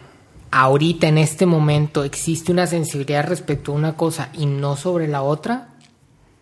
[0.50, 5.20] ahorita, en este momento, existe una sensibilidad respecto a una cosa y no sobre la
[5.20, 5.74] otra?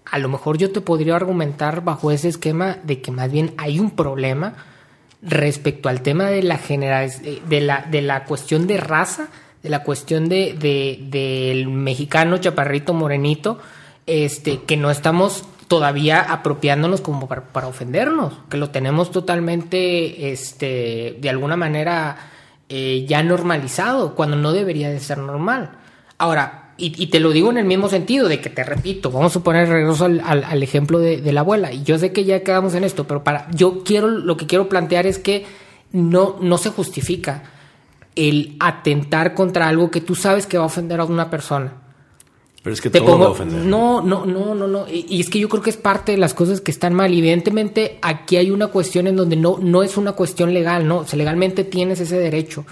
[0.05, 3.81] A lo mejor yo te podría argumentar bajo ese esquema de que más bien hay
[3.81, 4.55] un problema
[5.27, 7.11] respecto al tema de la general,
[7.49, 9.29] de la, de la cuestión de raza,
[9.63, 13.59] de la cuestión de, de- del mexicano chaparrito morenito,
[14.07, 21.17] este, que no estamos todavía apropiándonos como para, para ofendernos, que lo tenemos totalmente, este,
[21.19, 22.17] de alguna manera
[22.69, 25.71] eh, ya normalizado, cuando no debería de ser normal.
[26.19, 29.35] Ahora, y, y te lo digo en el mismo sentido, de que te repito, vamos
[29.37, 32.25] a poner regreso al, al- al ejemplo de, de la abuela, y yo sé que
[32.25, 35.45] ya quedamos en esto, pero para, yo quiero, lo que quiero plantear es que
[35.93, 37.45] no, no se justifica
[38.17, 41.73] el atentar contra algo que tú sabes que va a ofender a una persona.
[42.63, 43.65] Pero es que Te todo va a pongo, ofender.
[43.67, 44.89] no, no, no, no, no.
[44.89, 47.13] Y, y es que yo creo que es parte de las cosas que están mal.
[47.13, 50.99] Evidentemente, aquí hay una cuestión en donde no, no es una cuestión legal, ¿no?
[51.01, 52.65] O sea, legalmente tienes ese derecho.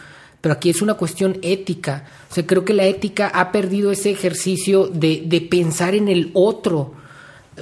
[0.43, 2.05] Pero aquí es una cuestión ética.
[2.31, 6.31] O sea, creo que la ética ha perdido ese ejercicio de, de pensar en el
[6.35, 6.95] otro.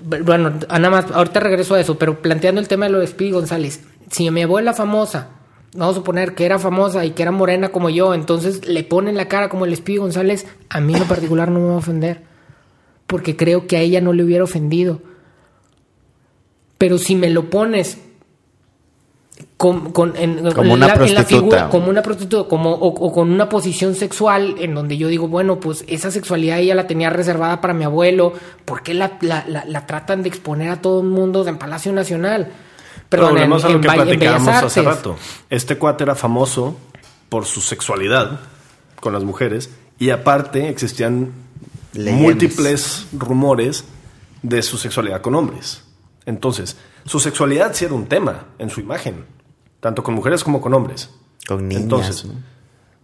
[0.02, 3.32] Bueno, nada más, ahorita regreso a eso, pero planteando el tema de lo de Speedy
[3.32, 3.82] González.
[4.10, 5.28] Si mi abuela famosa,
[5.74, 9.16] vamos a suponer que era famosa y que era morena como yo, entonces le ponen
[9.16, 12.22] la cara como el Speedy González, a mí en particular no me va a ofender.
[13.06, 15.02] Porque creo que a ella no le hubiera ofendido.
[16.78, 17.98] Pero si me lo pones
[19.60, 21.24] con, con- en, Como una la- en la prostituta.
[21.26, 25.28] figura- como una prostituta, como, o, o con una posición sexual en donde yo digo,
[25.28, 28.32] bueno, pues esa sexualidad ella la tenía reservada para mi abuelo,
[28.64, 31.92] ¿por qué la, la, la- la tratan de exponer a todo el mundo en Palacio
[31.92, 32.48] Nacional?
[33.10, 35.16] Pero Perdón, en, volvemos a lo en que platicábamos hace rato.
[35.50, 36.78] Este cuate era famoso
[37.28, 38.40] por su sexualidad
[38.98, 41.32] con las mujeres y aparte existían
[41.92, 42.22] Leyendas.
[42.22, 43.84] múltiples rumores
[44.42, 45.82] de su sexualidad con hombres.
[46.24, 49.26] Entonces, su sexualidad sí era un tema en su imagen,
[49.80, 51.10] tanto con mujeres como con hombres.
[51.46, 52.34] Con niñas, Entonces, ¿no?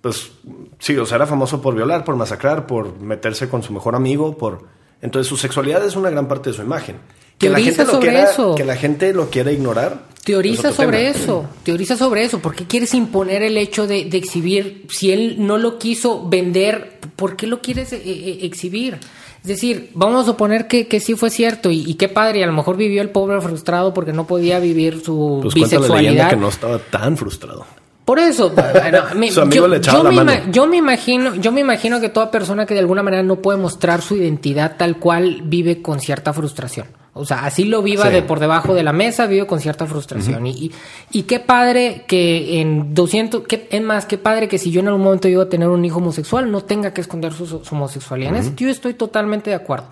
[0.00, 0.30] pues
[0.78, 4.36] sí, o sea, era famoso por violar, por masacrar, por meterse con su mejor amigo,
[4.36, 4.64] por
[5.02, 6.96] entonces su sexualidad es una gran parte de su imagen.
[7.38, 8.54] Que la Teoriza gente lo sobre quiera, eso.
[8.54, 10.04] que la gente lo quiera ignorar.
[10.24, 11.10] Teoriza es sobre tema.
[11.10, 12.38] eso, teoriza sobre eso.
[12.40, 14.86] ¿Por qué quieres imponer el hecho de, de exhibir?
[14.88, 18.98] Si él no lo quiso vender, ¿por qué lo quieres eh, eh, exhibir?
[19.46, 22.42] Es decir, vamos a suponer que, que sí fue cierto y, y qué padre, y
[22.42, 26.30] a lo mejor vivió el pobre frustrado porque no podía vivir su Pues la bisexualidad.
[26.30, 27.64] que no estaba tan frustrado.
[28.04, 30.32] Por eso, bueno, me- Su amigo yo, le yo la me mano.
[30.50, 33.58] yo me imagino, yo me imagino que toda persona que de alguna manera no puede
[33.58, 36.86] mostrar su identidad tal cual vive con cierta frustración.
[37.18, 38.10] O sea, así lo viva Sí.
[38.12, 40.46] de por debajo de la mesa, vive con cierta frustración.
[40.46, 40.72] y, y,
[41.10, 44.88] y qué padre que en 200, qué, es más, qué padre que si yo en
[44.88, 48.34] algún momento llego a tener un hijo homosexual, no tenga que esconder su, su homosexualidad.
[48.34, 49.86] En eso yo estoy totalmente de acuerdo.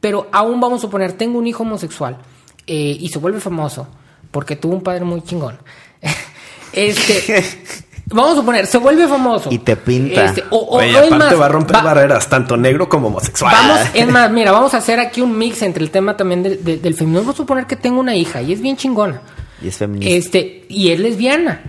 [0.00, 2.16] Pero aún vamos a suponer, tengo un hijo homosexual
[2.66, 3.86] eh, y se vuelve famoso
[4.30, 5.58] porque tuvo un padre muy chingón.
[6.72, 7.44] este,
[8.12, 9.50] vamos a suponer, se vuelve famoso.
[9.52, 10.24] Y te pinta.
[10.26, 12.88] Este, o, o- Oye, o es aparte más, va a romper va- barreras, tanto negro
[12.88, 13.54] como homosexual.
[13.54, 16.56] Vamos, es más, mira, vamos a hacer aquí un mix entre el tema también de-
[16.56, 17.20] de- del feminismo.
[17.22, 19.22] Vamos a suponer que tengo una hija y es bien chingona.
[19.62, 20.14] Y es feminista.
[20.14, 21.62] Este, y es lesbiana.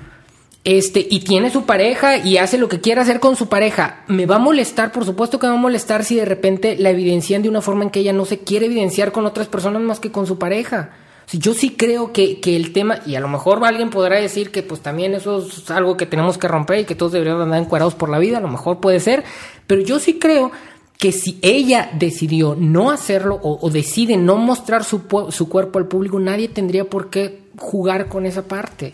[0.65, 4.03] Este, y tiene su pareja y hace lo que quiera hacer con su pareja.
[4.07, 6.89] Me va a molestar, por supuesto que me va a molestar si de repente la
[6.89, 9.99] evidencian de una forma en que ella no se quiere evidenciar con otras personas más
[9.99, 10.91] que con su pareja.
[11.32, 14.61] Yo sí creo que, que el tema, y a lo mejor alguien podrá decir que
[14.61, 17.95] pues también eso es algo que tenemos que romper y que todos deberíamos andar encuadrados
[17.95, 19.24] por la vida, a lo mejor puede ser,
[19.65, 20.51] pero yo sí creo
[20.99, 25.88] que si ella decidió no hacerlo o, o decide no mostrar su, su cuerpo al
[25.88, 28.93] público, nadie tendría por qué jugar con esa parte.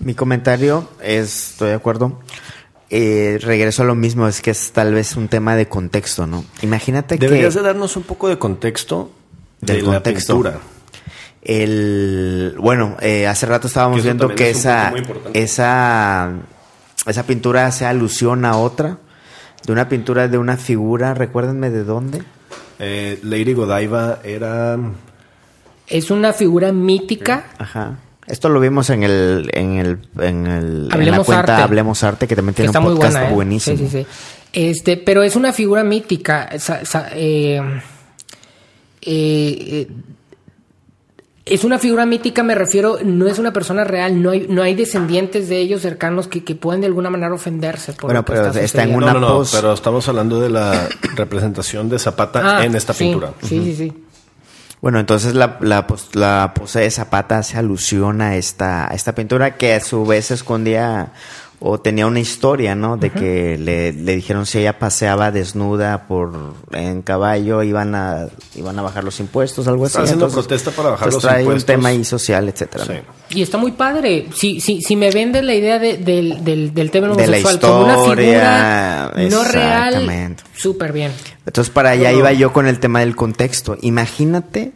[0.00, 2.18] Mi comentario es, estoy de acuerdo.
[2.90, 6.44] Eh, regreso a lo mismo, es que es tal vez un tema de contexto, ¿no?
[6.62, 9.10] Imagínate Deberías que de darnos un poco de contexto
[9.60, 10.32] Del de contexto.
[10.42, 10.77] la pintura.
[11.48, 14.92] El, bueno, eh, hace rato estábamos Que viendo que es esa,
[15.32, 16.30] esa,
[17.06, 18.98] esa pintura hace alusión a otra,
[19.66, 22.22] de una pintura de una figura, recuérdenme de dónde.
[22.78, 24.78] Eh, Lady Godiva era...
[25.86, 27.46] Es una figura mítica.
[27.56, 27.96] Ajá.
[28.26, 31.62] Esto lo vimos en el, en el, en el, en la Hablemos cuenta Arte.
[31.62, 33.34] Hablemos Arte, que también que tiene está un muy podcast buena, ¿eh?
[33.34, 33.78] buenísimo.
[33.78, 34.06] Sí, sí, sí.
[34.52, 36.44] Este, pero es una figura mítica.
[36.52, 37.58] Esa- esa, eh,
[39.00, 39.88] eh,
[41.50, 44.74] es una figura mítica, me refiero, no es una persona real, no hay, no hay
[44.74, 47.92] descendientes de ellos cercanos que, que puedan de alguna manera ofenderse.
[47.92, 50.08] Por Bueno, lo que pero está está en una no, no, no, pos- pero estamos
[50.08, 53.32] hablando de la representación de Zapata Ah, en esta sí, pintura.
[53.42, 54.04] Sí, sí, sí.
[54.80, 59.12] Bueno, entonces la, la, pos- la pose de Zapata hace alusión a esta, a esta
[59.14, 61.12] pintura que a su vez escondía
[61.60, 62.96] o tenía una historia, ¿no?
[62.96, 68.78] De que le, le dijeron si ella paseaba desnuda por en caballo iban a iban
[68.78, 69.92] a bajar los impuestos, algo así.
[69.92, 71.62] Está haciendo Entonces, protesta para bajar pues los trae impuestos.
[71.64, 72.84] un tema ahí social, etcétera.
[72.84, 72.92] ¿no?
[72.94, 73.00] Sí.
[73.38, 74.28] Y está muy padre.
[74.34, 77.58] Si, si, si me vendes la idea de- del, del, del tema De la homosexual
[77.60, 80.42] como una historia, figura no real, exactamente.
[80.56, 81.12] súper bien.
[81.44, 83.76] Entonces para allá iba yo con el tema del contexto.
[83.82, 84.72] Imagínate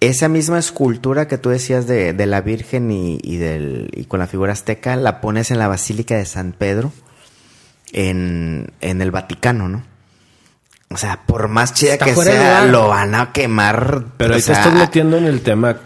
[0.00, 4.20] esa misma escultura que tú decías de, de la Virgen y, y del, y con
[4.20, 6.92] la figura azteca, la pones en la Basílica de San Pedro,
[7.92, 9.82] en, en el Vaticano, ¿no?
[10.90, 14.04] O sea, por más chida Está que sea, lo van a quemar.
[14.18, 15.78] Pero ahí te estás metiendo en el tema...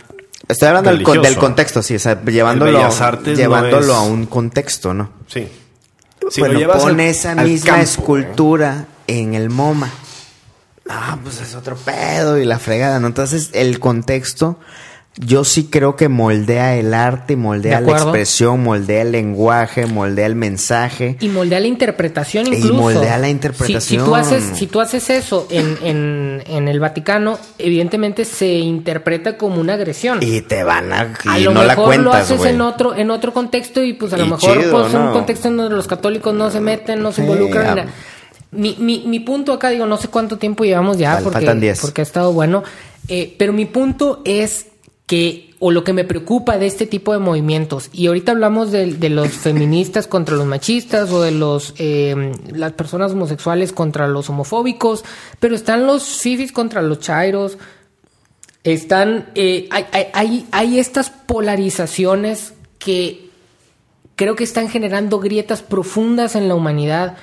[0.49, 1.47] Estoy hablando del, con- del religioso.
[1.47, 5.11] contexto, sí, o sea, llevándolo, no llevándolo es- a un contexto, ¿no?
[5.29, 5.47] Sí.
[6.31, 9.91] Si bueno, lo llevas pone al- esa al misma campo, escultura en el MoMA.
[10.93, 13.07] Ah, pues es otro pedo y la fregada, ¿no?
[13.07, 14.59] Entonces, el contexto,
[15.17, 20.27] yo sí creo que moldea el arte, moldea De la expresión, moldea el lenguaje, moldea
[20.27, 21.17] el mensaje.
[21.21, 22.75] Y moldea la interpretación Y incluso.
[22.75, 24.05] moldea la Si- Si, interpretación.
[24.05, 29.61] tú, haces, si tú haces eso en, en, en el Vaticano, evidentemente se interpreta como
[29.61, 30.19] una agresión.
[30.23, 31.13] Y te van a...
[31.29, 32.55] a Y lo no la mejor lo cuentas, haces güey.
[32.55, 35.49] en otro, en otro contexto y pues a lo Y mejor chido, pues, un contexto
[35.49, 37.79] en donde los católicos no se meten, no se Sí, involucran.
[37.81, 37.87] ah.
[38.53, 41.61] Mi, mi, mi punto acá, digo, no sé cuánto tiempo llevamos ya Fal- porque, faltan
[41.61, 41.81] 10.
[41.81, 42.63] porque ha estado bueno,
[43.09, 44.67] eh, pero mi punto es
[45.07, 48.87] que, o lo que me preocupa de este tipo de movimientos, y ahorita hablamos de,
[48.95, 54.29] de los feministas contra los machistas o de los eh, las personas homosexuales contra los
[54.31, 55.05] homofóbicos,
[55.39, 57.57] pero están los fifis contra los chairos,
[58.63, 63.31] Están, eh, hay- hay- hay estas polarizaciones que
[64.17, 67.17] creo que están generando grietas profundas en la humanidad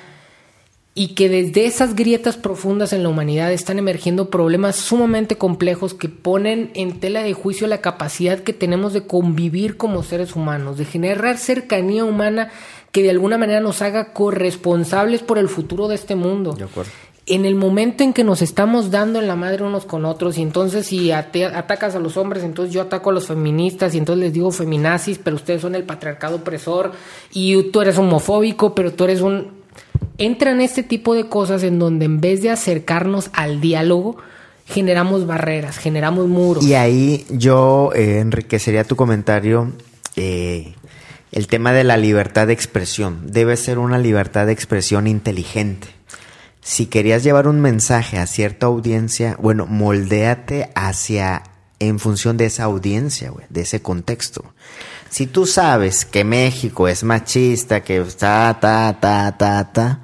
[0.98, 6.08] y que desde esas grietas profundas en la humanidad están emergiendo problemas sumamente complejos que
[6.08, 10.84] ponen en tela de juicio la capacidad que tenemos de convivir como seres humanos, de
[10.84, 12.50] generar cercanía humana
[12.90, 16.54] que de alguna manera nos haga corresponsables por el futuro de este mundo.
[16.54, 16.90] De acuerdo.
[17.26, 20.42] En el momento en que nos estamos dando en la madre unos con otros y
[20.42, 24.32] entonces si atacas a los hombres, entonces yo ataco a los feministas y entonces les
[24.32, 26.90] digo feminazis, pero ustedes son el patriarcado opresor
[27.30, 29.57] y tú eres homofóbico, pero tú eres un
[30.18, 34.18] entran este tipo de cosas en donde en vez de acercarnos al diálogo,
[34.66, 36.64] generamos barreras, generamos muros.
[36.64, 39.72] Y ahí yo eh, enriquecería tu comentario.
[40.16, 40.74] eh,
[41.32, 43.20] el tema de la libertad de expresión.
[43.24, 45.88] Debe ser una libertad de expresión inteligente.
[46.62, 51.42] Si querías llevar un mensaje a cierta audiencia, bueno, moldéate hacia
[51.78, 54.44] en función de esa audiencia, de ese contexto.
[55.10, 60.00] Si tú sabes que México es machista, que ta, ta, ta, ta, ta,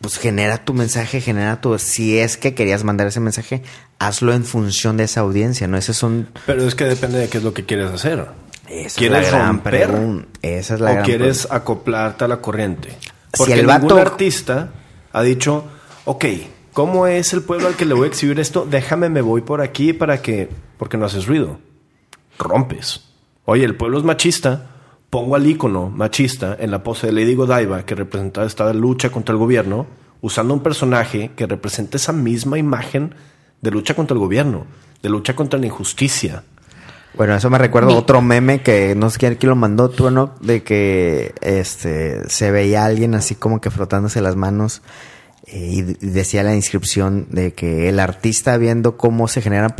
[0.00, 1.78] pues genera tu mensaje, genera tu...
[1.78, 3.62] Si es que querías mandar ese mensaje,
[3.98, 5.76] hazlo en función de esa audiencia, ¿no?
[5.78, 6.28] Ese son...
[6.44, 8.26] Pero es que depende de qué es lo que quieres hacer.
[8.68, 10.26] Esa es ¿Quieres la gran romper?
[10.42, 12.90] Esa es la ¿O gran quieres acoplarte a la corriente?
[13.36, 14.70] Porque el ningún vato- artista
[15.12, 15.64] ha dicho,
[16.04, 16.24] ok,
[16.72, 18.66] ¿cómo es el pueblo al que le voy a exhibir esto?
[18.68, 20.50] Déjame, me voy por aquí para que...
[20.78, 21.58] Porque no haces ruido.
[22.38, 23.02] Rompes.
[23.46, 24.66] Oye, el pueblo es machista.
[25.08, 29.32] Pongo al ícono machista en la pose de Lady Godiva que representaba esta lucha contra
[29.32, 29.86] el gobierno,
[30.20, 33.14] usando un personaje que representa esa misma imagen
[33.62, 34.66] de lucha contra el gobierno,
[35.00, 36.42] de lucha contra la injusticia.
[37.14, 40.10] Bueno, eso me recuerda a otro meme que no sé quién quién lo mandó, tú
[40.10, 44.82] no, de que este se veía a alguien así como que frotándose las manos
[45.46, 49.76] y d- y decía la inscripción de que el artista viendo cómo se genera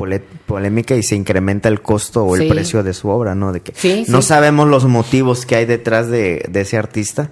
[0.47, 2.49] polémica y se incrementa el costo o el Sí.
[2.49, 3.53] precio de su obra, ¿no?
[3.53, 4.29] De que Sí, no sí.
[4.29, 7.31] sabemos los motivos que hay detrás de, de ese artista.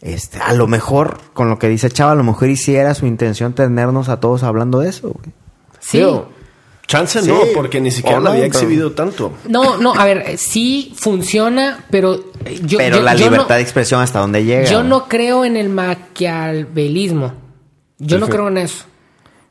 [0.00, 3.52] Este, a lo mejor, con lo que dice Chava, a lo mejor hiciera su intención
[3.54, 5.34] tenernos a todos hablando de eso, güey.
[5.80, 5.98] Sí.
[5.98, 6.30] Digo,
[6.86, 7.28] Chance Sí.
[7.28, 9.32] no, porque ni siquiera no, había pero- exhibido tanto.
[9.48, 12.14] No, no, a ver, eh, sí funciona, pero
[12.44, 14.64] eh, yo, pero yo- la yo libertad no, de expresión hasta dónde llega.
[14.70, 17.32] Yo no creo en el maquiavelismo.
[18.06, 18.84] Yo no creo en eso.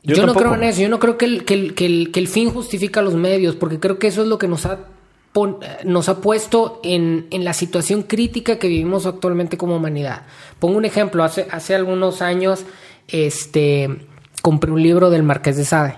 [0.02, 0.80] Yo Yo, no creo en eso.
[0.82, 3.56] Yo no creo que el, que, el, que, el, que el fin justifica los medios,
[3.56, 4.80] porque creo que eso es lo que nos ha,
[5.32, 10.22] pon- nos ha puesto en, en la situación crítica que vivimos actualmente como humanidad.
[10.58, 11.24] Pongo un ejemplo.
[11.24, 12.64] Hace, hace algunos años
[13.08, 14.06] este,
[14.42, 15.96] compré un libro del Marqués de Sade.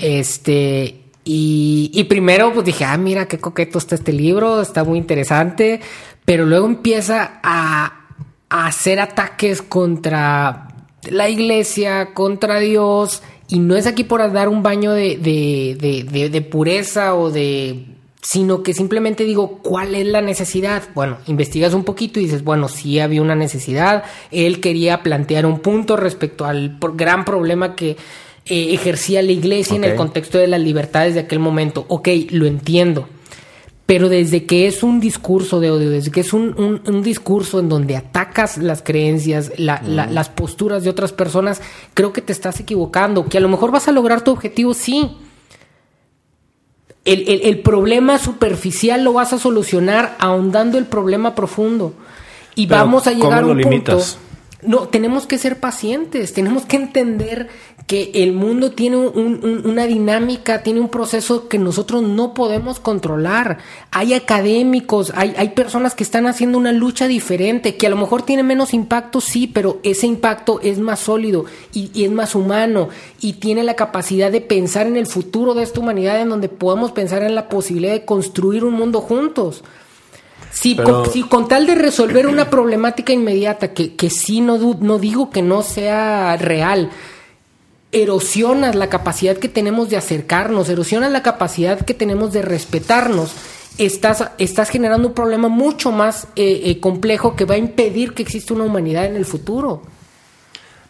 [0.00, 1.02] Este.
[1.24, 5.80] Y, y primero pues dije, ah, mira qué coqueto está este libro, está muy interesante,
[6.24, 8.06] pero luego empieza a,
[8.48, 10.67] a hacer ataques contra
[11.10, 16.04] la iglesia, contra Dios, y no es aquí por dar un baño de, de, de,
[16.10, 17.86] de- de pureza o de...
[18.20, 20.82] sino que simplemente digo, ¿cuál es la necesidad?
[20.94, 25.60] Bueno, investigas un poquito y dices, bueno, sí había una necesidad, él quería plantear un
[25.60, 27.96] punto respecto al gran problema que
[28.50, 31.84] eh, ejercía la iglesia en el contexto de las libertades de aquel momento.
[31.88, 33.08] Ok, lo entiendo.
[33.88, 37.58] Pero desde que es un discurso de odio, desde que es un, un- un discurso
[37.58, 41.62] en donde atacas las creencias, la- la- las posturas de otras personas,
[41.94, 43.24] creo que te estás equivocando.
[43.30, 45.16] Que a lo mejor vas a lograr tu objetivo, sí.
[47.06, 51.94] El, el- el problema superficial lo vas a solucionar ahondando el problema profundo.
[52.54, 53.92] Y Pero, vamos a llegar a ¿cómo un lo punto.
[53.92, 54.18] limitas?
[54.60, 57.48] No, tenemos que ser pacientes, tenemos que entender
[57.86, 62.80] que el mundo tiene un- un- una dinámica, tiene un proceso que nosotros no podemos
[62.80, 63.58] controlar.
[63.92, 68.22] Hay académicos, hay, hay personas que están haciendo una lucha diferente, que a lo mejor
[68.22, 72.88] tiene menos impacto, sí, pero ese impacto es más sólido y, y es más humano
[73.20, 76.90] y tiene la capacidad de pensar en el futuro de esta humanidad en donde podemos
[76.90, 79.62] pensar en la posibilidad de construir un mundo juntos.
[80.52, 84.58] Si, Pero- con, si con tal de resolver una problemática inmediata, que, que sí no,
[84.80, 86.90] no digo que no sea real,
[87.92, 93.32] erosionas la capacidad que tenemos de acercarnos, erosionas la capacidad que tenemos de respetarnos,
[93.78, 98.22] estás, estás generando un problema mucho más eh, eh, complejo que va a impedir que
[98.22, 99.82] exista una humanidad en el futuro.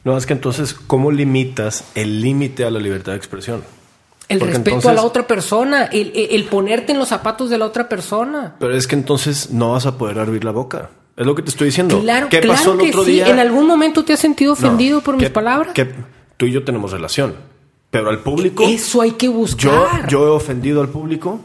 [0.05, 3.63] No, es que entonces, ¿cómo limitas el límite a la libertad de expresión?
[4.29, 7.57] El Porque respeto entonces- a la otra persona, el, el- ponerte en los zapatos de
[7.59, 8.57] la otra persona.
[8.61, 10.91] Pero es que entonces no vas a poder abrir la boca.
[11.16, 12.01] Es lo que te estoy diciendo.
[12.01, 13.12] Claro, ¿Qué claro pasó el que otro sí.
[13.12, 13.29] día?
[13.29, 15.72] ¿En algún momento te has sentido No, ofendido por mis que- palabras?
[15.72, 15.89] que
[16.37, 17.35] tú y yo tenemos relación.
[17.91, 18.64] Pero al público.
[18.68, 20.07] Eso hay que yo, buscar.
[20.09, 21.41] yo he ofendido al público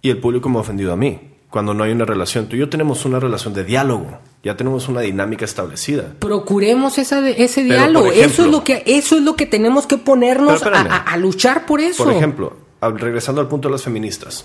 [0.00, 1.18] y el público me ha ofendido a mí.
[1.50, 2.46] Cuando no hay una relación.
[2.46, 4.18] Tú y yo tenemos una relación de diálogo.
[4.42, 6.14] Ya tenemos una dinámica establecida.
[6.18, 8.12] Procuremos esa de- ese diálogo.
[8.12, 12.04] eso es lo que eso es lo que tenemos que ponernos a, luchar por eso.
[12.04, 14.44] Por ejemplo, regresando al punto de las feministas,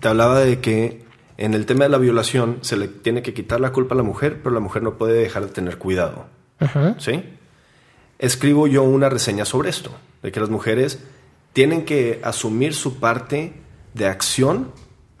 [0.00, 1.04] te hablaba de que
[1.36, 4.02] en el tema de la violación se le tiene que quitar la culpa a la
[4.02, 6.26] mujer, pero la mujer no puede dejar de tener cuidado.
[6.98, 7.22] ¿Sí?
[8.18, 9.90] Escribo yo una reseña sobre esto,
[10.22, 11.00] de que las mujeres
[11.52, 13.52] tienen que asumir su parte
[13.94, 14.70] de acción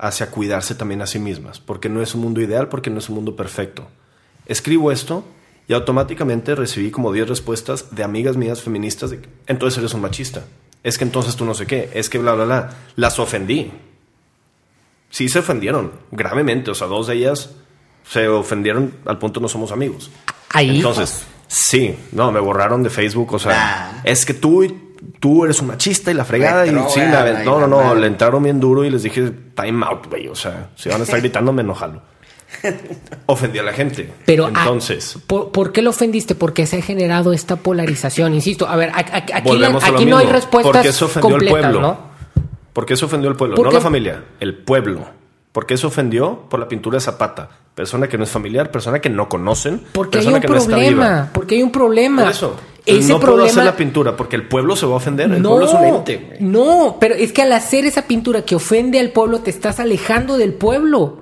[0.02, 3.08] hacia cuidarse también a sí mismas, porque no es un mundo ideal, porque no es
[3.08, 3.86] un mundo perfecto.
[4.46, 5.24] Escribo esto
[5.68, 10.44] y automáticamente recibí como 10 respuestas de amigas mías feministas de entonces eres un machista.
[10.82, 12.70] Es que entonces tú no sé qué, es que bla, bla, bla.
[12.96, 13.70] Las ofendí.
[15.08, 16.72] Sí se ofendieron, gravemente.
[16.72, 17.50] O sea, dos de ellas
[18.04, 20.10] se ofendieron al punto no somos amigos.
[20.50, 20.78] Ahí.
[20.78, 23.34] Entonces, sí, no, me borraron de Facebook.
[23.34, 24.00] O sea, Nah.
[24.02, 26.66] es que tú, tú eres un machista y la fregada.
[26.66, 28.00] Y sí, no, la no, no, madre.
[28.00, 30.28] le entraron bien duro y les dije, time out, güey.
[30.28, 32.02] O sea, si van a estar gritando, me enojalo.
[33.26, 34.12] Ofendí a la gente.
[34.26, 36.34] Pero ah, entonces, ¿por, por qué lo ofendiste?
[36.34, 38.34] Porque se ha generado esta polarización.
[38.34, 41.46] Insisto, a ver, a- a- aquí, la- aquí no hay respuestas Porque eso ofendió al
[41.46, 41.80] pueblo.
[41.80, 42.12] ¿no?
[42.72, 43.56] ¿por qué se ofendió el pueblo?
[43.56, 43.76] ¿Por No qué?
[43.76, 45.04] la familia, el pueblo.
[45.52, 46.46] ¿Por qué se ofendió?
[46.48, 47.48] Por la pintura de Zapata.
[47.74, 50.56] Persona que no es familiar, persona que no conocen, Porque hay persona un que no
[50.56, 50.90] está problema.
[51.08, 51.28] viva.
[51.34, 52.22] Porque hay un problema.
[52.22, 52.56] Por eso.
[52.84, 55.30] Ese no puedo hacer la pintura porque el pueblo se va a ofender.
[55.30, 56.36] El no, pueblo es un ente.
[56.40, 60.36] no, pero es que al hacer esa pintura que ofende al pueblo, te estás alejando
[60.36, 61.20] del pueblo.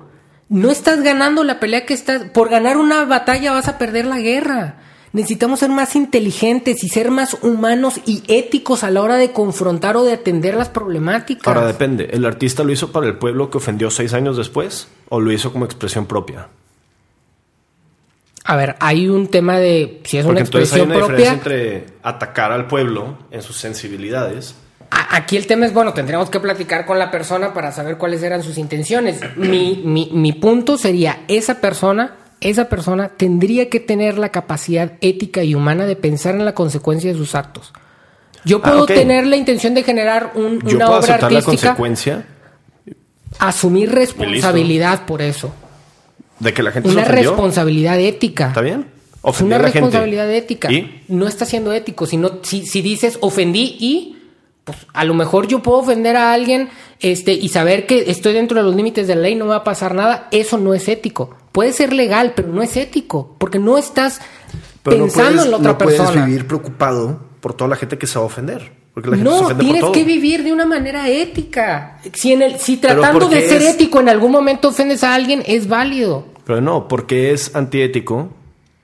[0.49, 2.23] No estás ganando la pelea que estás.
[2.25, 4.79] Por ganar una batalla vas a perder la guerra.
[5.13, 9.97] Necesitamos ser más inteligentes y ser más humanos y éticos a la hora de confrontar
[9.97, 11.47] o de atender las problemáticas.
[11.47, 12.09] Ahora depende.
[12.11, 15.51] ¿El artista lo hizo para el pueblo que ofendió seis años después o lo hizo
[15.51, 16.47] como expresión propia?
[18.51, 21.31] A ver, hay un tema de si es Porque una entonces hay expresión una propia.
[21.31, 24.55] diferencia entre atacar al pueblo en sus sensibilidades.
[24.89, 28.21] A- Aquí el tema es, bueno, tendríamos que platicar con la persona para saber cuáles
[28.23, 29.21] eran sus intenciones.
[29.37, 35.43] Mi, mi, mi punto sería, esa persona, esa persona tendría que tener la capacidad ética
[35.43, 37.71] y humana de pensar en la consecuencia de sus actos.
[38.43, 41.39] Yo Ah, puedo tener la intención de generar un- Yo una puedo obra aceptar la
[41.39, 42.25] artística, consecuencia
[43.39, 45.53] asumir responsabilidad por eso.
[46.41, 48.47] De que la gente Una se responsabilidad ética.
[48.49, 48.87] ¿Está bien?
[49.13, 49.79] Es Ofendí una a la gente.
[49.79, 50.71] responsabilidad ética.
[50.71, 51.03] ¿Y?
[51.07, 52.05] No está siendo ético.
[52.05, 54.17] Sino, si, si dices ofendí y,
[54.63, 56.69] pues a lo mejor yo puedo ofender a alguien
[56.99, 59.57] este, y saber que estoy dentro de los límites de la ley, no me va
[59.57, 60.27] a pasar nada.
[60.31, 61.35] Eso no es ético.
[61.51, 63.35] Puede ser legal, pero no es ético.
[63.37, 64.21] Porque no estás
[64.83, 66.25] Pero no pensando puedes- en la otra no puedes persona.
[66.25, 68.71] vivir preocupado por toda la gente que se va a ofender.
[68.93, 69.99] Porque la gente se No, ofende tienes por todo.
[69.99, 71.99] que vivir de una manera ética.
[72.13, 75.43] Si, en el, si tratando de ser es- ético en algún momento ofendes a alguien,
[75.45, 76.25] es válido.
[76.51, 78.29] Pero no, porque es antiético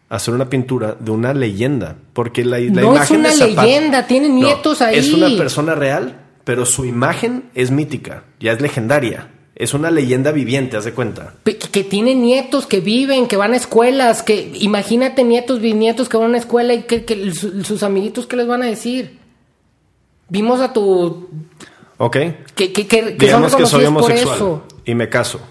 [0.08, 1.98] hacer una pintura de una leyenda.
[2.14, 4.98] Porque la, la No es imagen una de Zapata- leyenda, tiene No, nietos ahí.
[4.98, 9.32] Es una persona real, pero su imagen es mítica, ya es legendaria.
[9.54, 11.34] Es una leyenda viviente, haz de cuenta.
[11.44, 16.16] Que, que tiene nietos que viven, que van a escuelas, que imagínate nietos, bisnietos que
[16.16, 19.18] van a una escuela y que, que su- sus amiguitos, ¿qué les van a decir?
[20.30, 21.28] Vimos a tu...
[21.98, 22.16] ¿Ok?
[22.56, 24.64] que, que, que, que son Digamos que soy por homosexual eso.
[24.86, 25.42] y me caso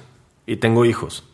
[0.46, 1.24] y tengo hijos.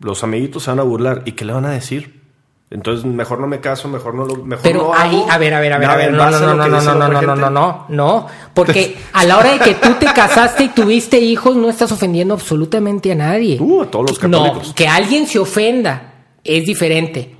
[0.00, 1.22] Los amiguitos se van a burlar.
[1.24, 2.22] ¿Y qué le van a decir?
[2.70, 5.54] Entonces, mejor no me caso, mejor no lo mejor Pero no ahí, hago a ver,
[5.54, 7.50] a ver, a ver, a ver, no, no, no, no, no, no, no, no, gente.
[7.50, 11.68] no, no, porque a la hora de que tú te casaste y tuviste hijos, no
[11.70, 13.58] estás ofendiendo absolutamente a nadie.
[13.60, 14.72] Uh, a todos los No, católicos.
[14.74, 17.36] que alguien se ofenda es diferente.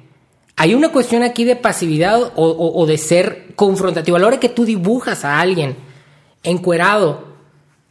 [0.56, 4.16] Hay una cuestión aquí de pasividad o, o- o de ser confrontativo.
[4.16, 5.74] A la hora que tú dibujas a alguien
[6.44, 7.24] encuerado,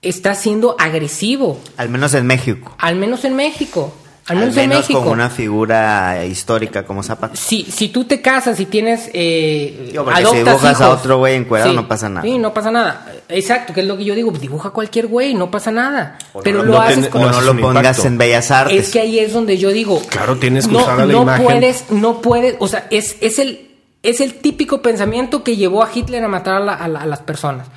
[0.01, 2.73] está siendo agresivo, Al menos en México.
[2.77, 3.93] al menos en México.
[4.25, 4.99] Al Al menos, en menos México.
[4.99, 7.35] como una figura histórica como Zapata.
[7.35, 9.09] Si, si tú te casas y tienes.
[9.13, 12.21] Eh, porque si dibujas a otro güey encuerado, no pasa nada.
[12.25, 13.05] Sí, no pasa nada.
[13.27, 14.31] Exacto, que es lo que yo digo.
[14.31, 16.17] dibuja a cualquier güey, no pasa nada.
[16.41, 17.21] Pero no lo haces con.
[17.23, 18.07] O no lo pongas impacto.
[18.07, 18.85] en Bellas Artes.
[18.87, 20.01] Es que ahí es donde yo digo.
[20.07, 21.43] Claro, tienes que no, usar a la no imagen.
[21.45, 22.55] puedes, no puedes.
[22.59, 23.71] O sea, es, es el.
[24.03, 27.05] Es el típico pensamiento que llevó a Hitler a matar a, la- a la- a
[27.05, 27.67] las personas.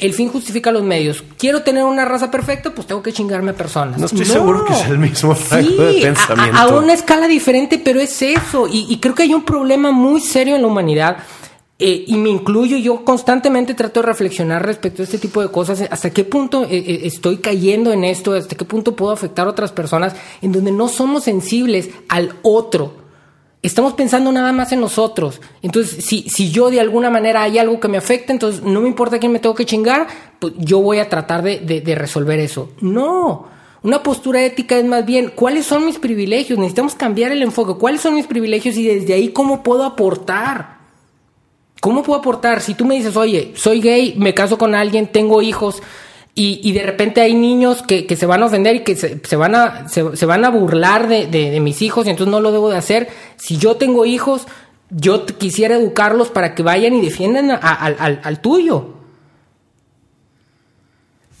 [0.00, 1.22] El fin justifica los medios.
[1.38, 3.98] Quiero tener una raza perfecta, pues tengo que chingarme a personas.
[3.98, 6.56] No estoy seguro que sea el mismo de Sí, a- pensamiento.
[6.58, 8.66] A, a una escala diferente, pero es eso.
[8.66, 11.18] Y, y creo que hay un problema muy serio en la humanidad.
[11.78, 15.82] eh, y me incluyo, yo constantemente trato de reflexionar respecto a este tipo de cosas.
[15.90, 18.34] ¿Hasta qué punto eh, eh, estoy cayendo en esto?
[18.34, 22.99] ¿Hasta qué punto puedo afectar a otras personas en donde no somos sensibles al otro?
[23.62, 25.40] Estamos pensando nada más en nosotros.
[25.60, 28.88] Entonces, si, si yo de alguna manera hay algo que me afecta, entonces no me
[28.88, 30.06] importa quién me tengo que chingar,
[30.38, 32.70] pues yo voy a tratar de, de- de resolver eso.
[32.80, 33.48] No.
[33.82, 36.58] Una postura ética es más bien, ¿cuáles son mis privilegios?
[36.58, 37.78] Necesitamos cambiar el enfoque.
[37.78, 38.76] ¿Cuáles son mis privilegios?
[38.76, 40.78] Y desde ahí, ¿cómo puedo aportar?
[41.80, 42.60] ¿Cómo puedo aportar?
[42.60, 45.82] Si tú me dices, oye, soy gay, me caso con alguien, tengo hijos,
[46.34, 49.36] y, y de repente hay niños que, se van a ofender y que se, se
[49.36, 52.76] van, a, se, van a burlar de, mis hijos, y entonces no lo debo de
[52.78, 53.08] hacer.
[53.36, 54.46] Si yo tengo hijos,
[54.90, 58.94] yo quisiera educarlos para que vayan y defiendan a- al, tuyo.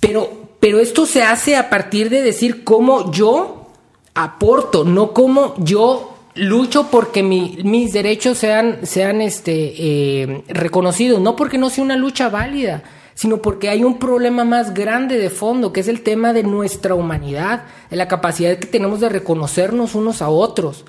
[0.00, 0.30] Pero,
[0.60, 3.68] pero esto se hace a partir de decir cómo yo
[4.14, 11.36] aporto, no cómo yo lucho porque mi- mis derechos sean, sean este, eh, reconocidos, no
[11.36, 12.82] porque no sea una lucha válida,
[13.20, 16.94] sino porque hay un problema más grande de fondo, que es el tema de nuestra
[16.94, 20.84] humanidad, de la capacidad que tenemos de reconocernos unos a otros.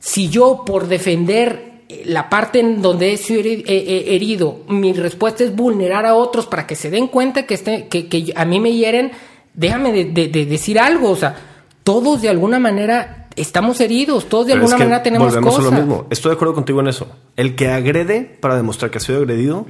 [0.00, 5.44] Si yo por defender eh, la parte en donde he sido heri- herido, mi respuesta
[5.44, 8.58] es vulnerar a otros para que se den cuenta que, este, que, que a mí
[8.58, 9.12] me hieren,
[9.54, 11.36] déjame de, de- de decir algo, o sea,
[11.84, 15.54] todos de alguna manera estamos heridos, todos de Pero es alguna que manera tenemos volvemos
[15.54, 15.72] cosas.
[15.72, 16.06] a lo mismo.
[16.10, 17.06] Estoy de acuerdo contigo en eso.
[17.36, 19.66] El que agrede para demostrar que ha sido agredido,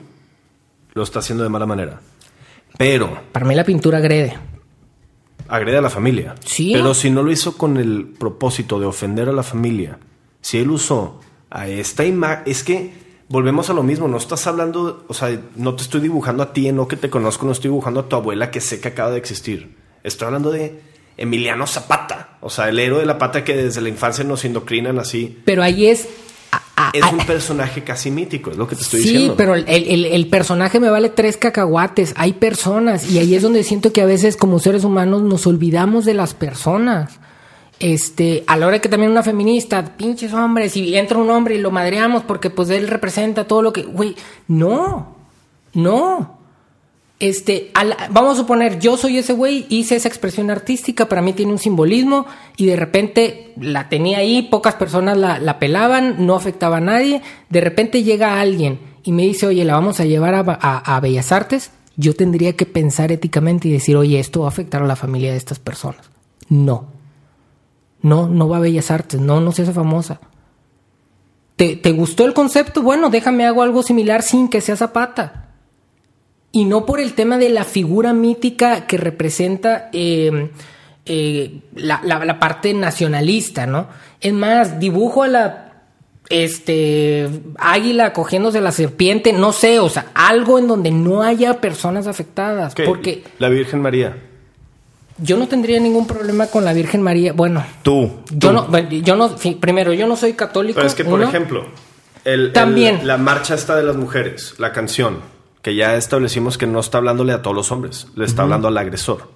[0.99, 2.01] lo está haciendo de mala manera.
[2.76, 4.36] Pero Para mí la pintura agrede.
[5.49, 6.34] agrede a la familia.
[6.44, 6.72] Sí.
[6.74, 9.99] Pero si no lo hizo con el propósito de ofender a la familia,
[10.42, 11.20] si él usó
[11.51, 12.92] a esta imagen, es que
[13.28, 16.70] volvemos a lo mismo, no estás hablando, o sea, no te estoy dibujando a ti,
[16.72, 19.18] no que te conozco, no estoy dibujando a tu abuela que sé que acaba de
[19.18, 19.76] existir.
[20.05, 20.80] Estoy hablando de
[21.16, 24.99] Emiliano Zapata, o sea, el héroe de la pata que desde la infancia nos indoctrinan
[24.99, 25.40] así.
[25.44, 26.09] Pero ahí es...
[26.89, 29.34] a- a- Es a- un personaje casi mítico, es lo que te estoy sí, diciendo.
[29.36, 32.14] pero el, el- el personaje me vale tres cacahuates.
[32.16, 36.05] Hay personas y ahí es donde siento que a veces como seres humanos nos olvidamos
[36.05, 37.18] de las personas.
[37.80, 41.59] Este, a la hora que también una feminista, pinches hombres, y entra un hombre y
[41.59, 44.16] lo madreamos porque pues él representa todo lo que, güey,
[44.49, 45.14] no,
[45.74, 46.38] no.
[47.20, 51.20] Este, a la- vamos a suponer, yo soy ese güey, hice esa expresión artística, para
[51.20, 56.24] mí tiene un simbolismo y de repente la tenía ahí, pocas personas la, la pelaban,
[56.26, 60.04] no afectaba a nadie, de repente llega alguien y me dice, oye, la vamos a
[60.04, 64.40] llevar a, a- a Bellas Artes, yo tendría que pensar éticamente y decir, oye, esto
[64.40, 66.08] va a afectar a la familia de estas personas.
[66.48, 66.86] No.
[68.00, 70.20] No, no va a Bellas Artes, no, no se hace famosa.
[71.56, 72.82] ¿Te, te gustó el concepto?
[72.82, 75.47] Bueno, déjame hago algo similar sin que sea Zapata.
[76.53, 80.51] Y no por el tema de la figura mítica que representa eh,
[81.07, 83.88] eh, la, la- la parte nacionalista, ¿no?
[84.20, 85.64] Es más, dibujo a la
[86.30, 87.28] este
[87.59, 92.74] águila cogiéndose la serpiente, no sé, o sea, algo en donde no haya personas afectadas.
[92.74, 92.84] ¿Qué?
[92.84, 94.16] Porque La Virgen María.
[95.18, 97.32] yo no tendría ningún problema con la Virgen María.
[97.32, 98.11] Bueno, Tú.
[98.30, 100.76] yo no, yo no, primero, yo no soy católico.
[100.76, 101.28] Pero es que, por uno.
[101.28, 101.66] ejemplo,
[102.24, 102.99] el, También.
[103.01, 105.20] el- la marcha esta de las mujeres, la canción,
[105.62, 108.76] que ya establecimos que no está hablándole a todos los hombres, le está hablando al
[108.78, 109.28] agresor.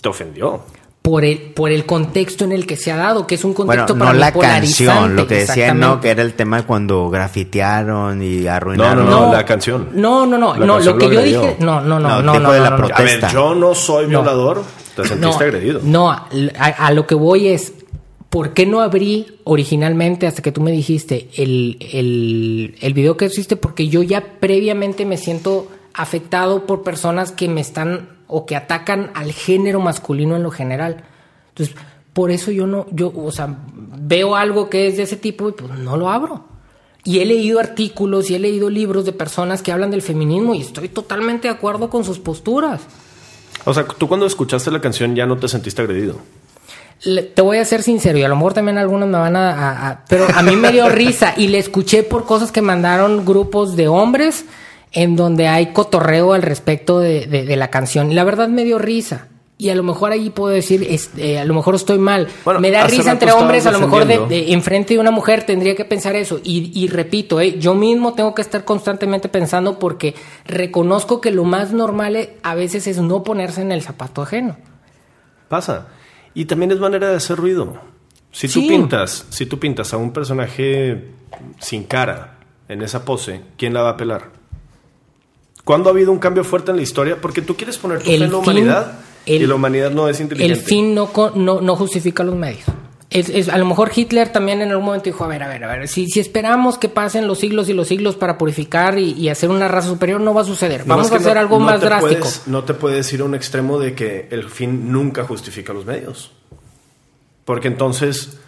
[0.00, 0.60] Te ofendió.
[1.02, 3.70] por el, por el contexto en el que se ha dado, que es un Bueno,
[3.82, 6.62] contexto no para la polarizante, canción, lo que decían, no, que era el tema de
[6.64, 9.06] cuando grafitearon y No, arruinaron.
[9.10, 9.88] no, no, la canción.
[9.94, 11.40] No, no, no, La no, lo que lo yo agredió.
[11.42, 12.76] dije, no, no, no, No, no, no, de no, la no.
[12.76, 13.02] protesta.
[13.02, 14.08] A ver, yo no soy No.
[14.22, 14.62] violador,
[14.96, 15.80] te sentiste no, agredido.
[15.82, 17.72] No, a, a lo que voy es,
[18.32, 23.26] ¿por qué no abrí originalmente, hasta que tú me dijiste, el, el, el video que
[23.26, 23.56] existe?
[23.56, 29.10] Porque yo ya previamente me siento afectado por personas que me están o que atacan
[29.12, 31.04] al género masculino en lo general.
[31.50, 31.76] Entonces,
[32.14, 35.52] por eso yo no, yo, o sea, veo algo que es de ese tipo y
[35.52, 36.46] pues no lo abro.
[37.04, 40.62] Y he leído artículos y he leído libros de personas que hablan del feminismo y
[40.62, 42.80] estoy totalmente de acuerdo con sus posturas.
[43.66, 46.16] O sea, tú cuando escuchaste la canción ya no te sentiste agredido.
[47.04, 49.50] Le- te voy a ser sincero y a lo mejor también algunos me van a,
[49.52, 53.24] a- a- pero a mí me dio risa y le escuché por cosas que mandaron
[53.24, 54.44] grupos de hombres
[54.92, 58.14] en donde hay cotorreo al respecto de, de- de la canción.
[58.14, 59.28] La verdad me dio risa.
[59.58, 62.26] Y a lo mejor ahí puedo decir es- eh, a lo mejor estoy mal.
[62.44, 65.74] Bueno, me da risa entre hombres a lo mejor de- enfrente de una mujer tendría
[65.76, 66.40] que pensar eso.
[66.42, 70.14] Y, y repito eh, yo mismo tengo que estar constantemente pensando porque
[70.46, 74.56] reconozco que lo más normal eh, a veces es no ponerse en el zapato ajeno.
[75.48, 75.86] Pasa.
[76.34, 77.78] Y también es manera de hacer ruido.
[78.30, 78.68] Si tú Sí.
[78.68, 81.08] pintas, si tú pintas a un personaje
[81.60, 84.30] sin cara en esa pose, ¿quién la va a pelar?
[85.64, 87.20] ¿Cuándo ha habido un cambio fuerte en la historia?
[87.20, 90.08] Porque tú quieres poner tu fe en la fin- humanidad y el- la humanidad no
[90.08, 90.58] es inteligente.
[90.58, 92.64] El fin no, no justifica los medios.
[93.12, 95.62] Es, es- a lo mejor Hitler también en algún momento dijo, a ver, a ver,
[95.64, 99.12] a ver, si, si esperamos que pasen los siglos y los siglos para purificar y,
[99.12, 100.80] y hacer una raza superior, no va a suceder.
[100.86, 102.20] No, Vamos es a hacer no- algo no más drástico.
[102.20, 105.84] puedes- no te puedes ir a un extremo de que el fin nunca justifica los
[105.84, 106.32] medios.
[107.44, 108.38] Porque entonces,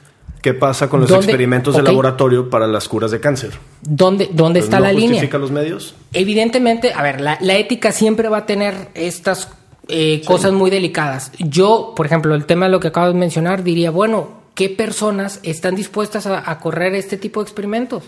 [0.40, 3.52] ¿qué pasa con los experimentos de laboratorio para las curas de cáncer?
[3.82, 5.08] ¿Dónde, dónde está ¿no la línea?
[5.10, 5.94] justifica los medios?
[6.12, 9.48] Evidentemente, a ver, la, la ética siempre va a tener estas
[9.88, 11.32] eh, cosas muy delicadas.
[11.38, 15.40] Yo, por ejemplo, el tema de lo que acabo de mencionar, diría, bueno, ¿qué personas
[15.42, 18.04] están dispuestas a, a correr este tipo de experimentos?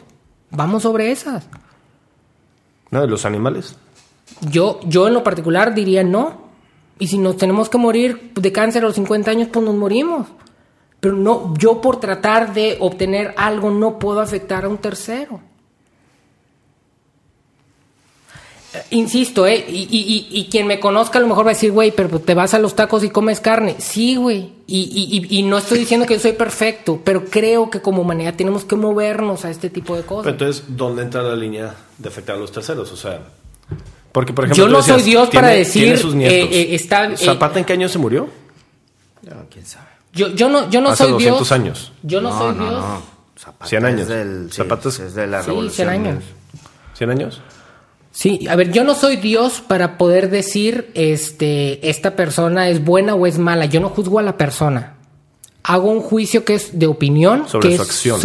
[0.50, 1.46] Vamos sobre esas.
[2.90, 3.00] ¿No?
[3.00, 3.76] ¿De los animales?
[4.50, 6.46] Yo, yo en lo particular diría no.
[6.98, 10.28] Y si nos tenemos que morir de cáncer a los 50 años, pues nos morimos.
[11.00, 15.40] Pero no, yo por tratar de obtener algo no puedo afectar a un tercero.
[18.90, 19.64] Insisto, ¿eh?
[19.68, 22.18] Y, y- y- y quien me conozca a lo mejor va a decir, güey, pero
[22.20, 23.76] te vas a los tacos y comes carne.
[23.78, 24.52] Sí, güey.
[24.68, 28.02] Y, y- y- y no estoy diciendo que yo soy perfecto, pero creo que como
[28.02, 30.32] humanidad tenemos que movernos a este tipo de Pero cosas.
[30.32, 32.90] entonces, ¿dóde entra la línea de afectar a los terceros?
[32.90, 33.20] O sea,
[34.10, 34.66] porque por ejemplo.
[34.66, 36.48] Yo no soy Dios para tiene- decir, tiene sus nietos.
[36.50, 38.28] eh, eh, está- eh, ¿Zapata en qué año se murió?
[39.50, 39.86] ¿Quién sabe?
[40.12, 41.52] Yo, yo no, yo no Hace soy 200 Dios.
[41.52, 41.92] años.
[42.02, 42.84] Yo no, soy Dios.
[43.38, 44.00] Zapata 100 años.
[44.02, 45.74] Es del, sí, Zapata es- es de la Sí, revolución.
[45.74, 46.24] 100 años.
[46.96, 47.40] ¿100 años?
[48.16, 53.14] Sí, a ver, yo no soy Dios para poder decir, este, esta persona es buena
[53.14, 53.66] o es mala.
[53.66, 54.94] Yo no juzgo a la persona.
[55.62, 58.18] Hago un juicio que es de opinión, Sobre que, su es acción.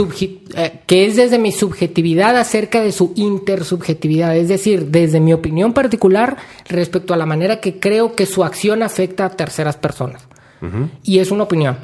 [0.55, 5.73] eh, que es desde mi subjetividad acerca de su intersubjetividad, es decir, desde mi opinión
[5.73, 6.37] particular
[6.69, 10.21] respecto a la manera que creo que su acción afecta a terceras personas.
[11.03, 11.77] Y es una opinión.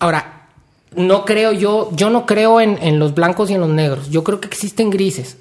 [0.00, 0.48] Ahora,
[0.96, 4.10] no creo yo, yo no creo en, en los blancos y en los negros.
[4.10, 5.36] Yo creo que existen grises.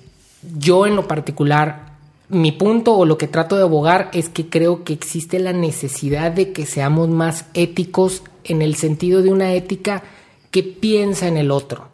[0.57, 1.93] Yo en lo particular,
[2.29, 6.31] mi punto o lo que trato de abogar es que creo que existe la necesidad
[6.31, 10.03] de que seamos más éticos en el sentido de una ética
[10.51, 11.89] que piensa en el otro.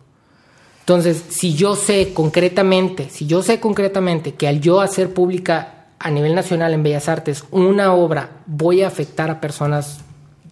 [0.81, 6.11] Entonces, si yo sé concretamente, si yo sé concretamente que al yo hacer pública a
[6.11, 10.01] nivel nacional en Bellas Artes una obra voy a afectar a personas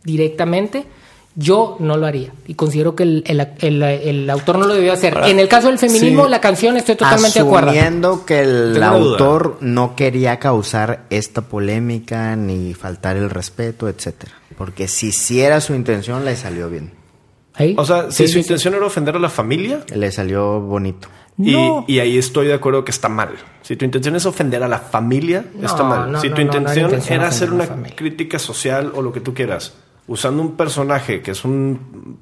[0.03, 0.85] directamente,
[1.35, 2.31] yo no lo haría.
[2.47, 5.17] Y considero que el, el- el- el autor no lo debió hacer.
[5.25, 6.29] en el caso del feminismo, sí.
[6.29, 7.69] la canción estoy totalmente de acuerdo.
[7.69, 14.33] Asumiendo que el Tengo autor no quería causar esta polémica ni faltar el respeto, etcétera.
[14.57, 16.91] Porque si hiciera su intención, le salió bien.
[17.53, 17.75] ¿Ahí?
[17.77, 18.39] O sea, si Sí, su sí, sí.
[18.39, 21.07] intención era ofender a la familia, Le salió bonito.
[21.37, 21.85] y, No.
[21.87, 23.29] y ahí estoy de acuerdo que está mal.
[23.61, 26.11] Si tu intención es ofender a la familia, No, está mal.
[26.11, 27.95] no, si no, tu no, no era intención intención era hacer una familia.
[27.95, 29.73] crítica social o lo que tú quieras,
[30.11, 32.17] usando un personaje que es un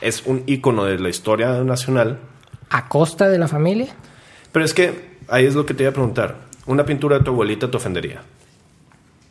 [0.00, 2.18] es un ícono de la historia nacional,
[2.70, 3.94] ¿A costa de la familia?
[4.52, 6.36] pero es que ahí es lo que te iba a preguntar.
[6.66, 8.22] Una pintura de tu abuelita te ofendería.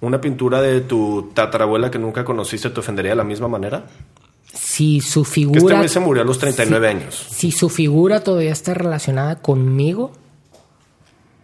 [0.01, 3.86] Una pintura de tu tatarabuela que nunca conociste te ofendería de la misma manera.
[4.53, 5.88] Si su Que este figura...
[5.88, 7.28] se murió a los 39 si- años.
[7.30, 10.12] Si su figura todavía está relacionada conmigo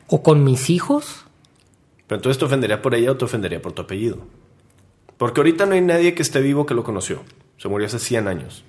[0.08, 1.24] o con mis hijos,
[2.08, 4.18] Pero entonces te ofendería por ella o te ofendería por tu apellido.
[5.18, 7.24] Porque ahorita no hay nadie que esté vivo que lo conoció.
[7.58, 8.64] Se murió hace 100 años.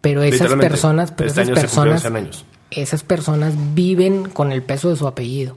[0.00, 2.44] pero esas personas, pero este esas año se cumplieron personas, 100 años.
[2.70, 5.56] esas personas viven con el peso de su apellido.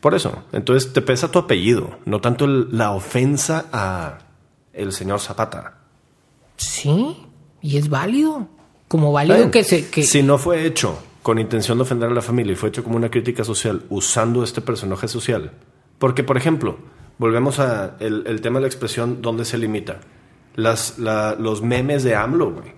[0.00, 4.18] Por eso, entonces te pesa tu apellido, no tanto el- la ofensa a
[4.72, 5.78] el señor Zapata.
[6.56, 7.16] Sí,
[7.60, 8.46] y es válido.
[8.86, 12.14] Como válido Bien, que se que Si no fue hecho con intención de ofender a
[12.14, 15.52] la familia y fue hecho como una crítica social usando este personaje social.
[15.98, 16.78] Porque, por ejemplo,
[17.18, 20.00] volvemos a el, el tema de la expresión ¿dónde se limita?
[20.54, 22.72] Las, la- los memes de AMLO, güey.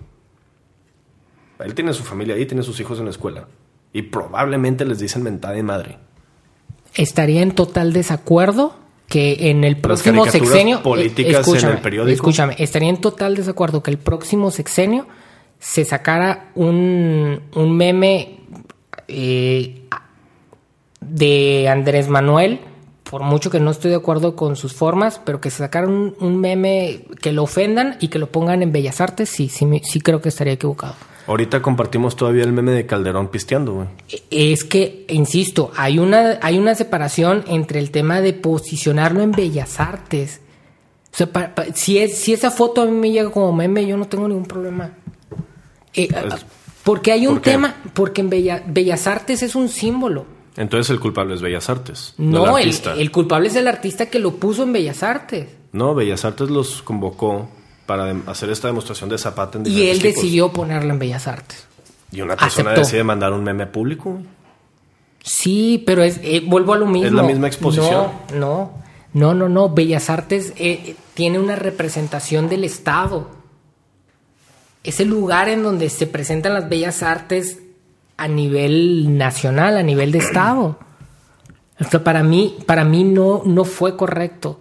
[1.59, 3.47] Él tiene su familia ahí, tiene sus hijos en la escuela.
[3.93, 5.97] Y probablemente les dicen mentada de madre.
[6.93, 8.75] estaría en total desacuerdo
[9.07, 12.13] que en el Las próximo caricaturas sexenio políticas en escúchame, el periódico.
[12.13, 15.05] Escúchame, estaría en total desacuerdo que el próximo sexenio
[15.59, 18.39] se sacara un, un meme
[19.09, 19.81] eh,
[21.01, 22.61] de Andrés Manuel,
[23.11, 26.15] por mucho que no estoy de acuerdo con sus formas, pero que se sacara un,
[26.19, 29.99] un meme que lo ofendan y que lo pongan en Bellas Artes, sí, sí, sí
[30.01, 30.95] creo que estaría equivocado.
[31.27, 33.87] Ahorita compartimos todavía el meme de Calderón pisteando, güey.
[34.31, 39.79] Es que, insisto, hay una, hay una separación entre el tema de posicionarlo en bellas
[39.79, 40.41] artes.
[41.13, 43.85] O sea, pa- pa- si, es, si esa foto a mí me llega como meme,
[43.85, 44.91] yo no tengo ningún problema.
[45.93, 46.45] Eh, Pues,
[46.83, 50.25] porque hay un tema, porque en Bella- bellas artes es un símbolo.
[50.57, 52.13] Entonces el culpable es Bellas Artes.
[52.17, 52.93] No, el el, artista.
[52.95, 55.47] el culpable es el artista que lo puso en bellas artes.
[55.71, 57.49] No, Bellas Artes los convocó
[57.85, 60.15] para hacer esta demostración de Zapata en Y él tipos.
[60.15, 61.65] decidió ponerlo en bellas artes.
[62.11, 62.81] Y una persona aceptó.
[62.87, 64.19] decide mandar un meme público.
[65.23, 67.15] Sí, pero es eh, vuelvo a lo mismo.
[67.15, 68.07] la misma exposición?
[68.33, 68.73] No, no,
[69.13, 69.69] no, no, no.
[69.69, 73.29] Bellas Artes eh, eh, tiene una representación del Estado.
[74.83, 77.60] Es el lugar en donde se presentan las bellas artes
[78.23, 80.77] a nivel nacional, a nivel de Estado.
[81.79, 84.59] O sea, para mí, para mí no, no fue correcto.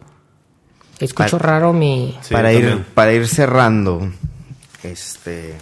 [0.98, 2.16] Escucho Para- raro mi.
[2.22, 2.86] Sí, para, ir, también.
[2.94, 4.10] para ir cerrando,
[4.82, 5.56] este...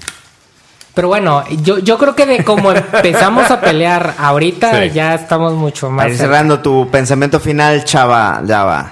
[0.94, 4.90] Pero bueno, yo, yo creo que de como empezamos a pelear ahorita, Sí.
[4.90, 5.98] ya estamos mucho más.
[6.04, 8.90] Para ir cerrando tu pensamiento final, chava, ya va.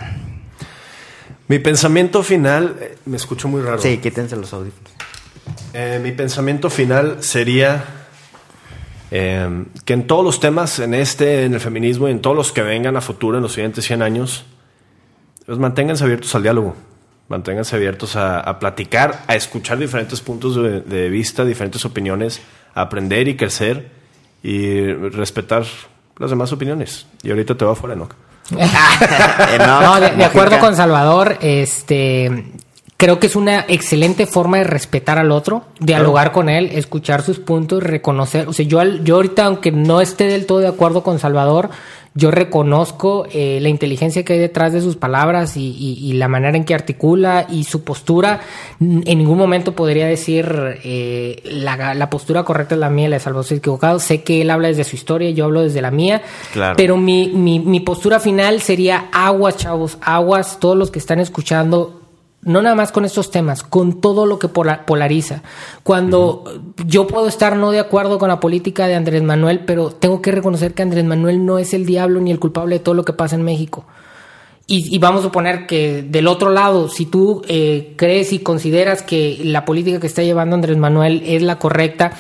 [1.49, 3.79] Mi pensamiento final, eh, me escucho muy raro.
[3.81, 4.93] Sí, quítense los audífonos.
[5.73, 7.85] Eh, mi pensamiento final sería
[9.11, 12.53] eh, que en todos los temas, en este, en el feminismo y en todos los
[12.53, 14.45] que vengan a futuro, en los siguientes 100 años,
[15.47, 16.75] pues manténganse abiertos al diálogo,
[17.29, 22.41] manténganse abiertos a, a platicar, a escuchar diferentes puntos de, de vista, diferentes opiniones,
[22.75, 23.91] a aprender y crecer
[24.43, 25.65] y respetar
[26.19, 27.07] las demás opiniones.
[27.23, 28.09] Y ahorita te va fuera, ¿no?
[28.57, 32.45] Eh, no, No, de, de acuerdo con Salvador, este
[32.97, 37.39] creo que es una excelente forma de respetar al otro, dialogar con él, escuchar sus
[37.39, 41.03] puntos, reconocer, o sea, yo al- yo ahorita aunque no esté del todo de acuerdo
[41.03, 41.69] con Salvador,
[42.19, 46.29] yo reconozco eh, la inteligencia que hay detrás de sus palabras y, y- y la
[46.29, 48.41] manera en que articula y su postura.
[48.81, 50.47] En ningún momento podría decir
[50.83, 53.99] eh, la, la postura correcta es la mía, la de Salvador estoy equivocado.
[53.99, 56.23] Sé que él habla desde su historia, yo hablo desde la mía.
[56.55, 56.75] Claro.
[56.79, 62.01] Pero mi, mi, mi postura final sería aguas, chavos, aguas, todos los que están escuchando,
[62.47, 65.43] no nada más con estos temas, con todo lo que pola- polariza.
[65.83, 66.45] Cuando
[66.87, 70.33] yo puedo estar no de acuerdo con la política de Andrés Manuel, pero tengo que
[70.33, 73.13] reconocer que Andrés Manuel no es el diablo ni el culpable de todo lo que
[73.13, 73.85] pasa en México.
[74.69, 79.03] Y, y vamos a suponer que del otro lado, si tú eh, crees y consideras
[79.03, 82.13] que la política que está llevando Andrés Manuel es la correcta,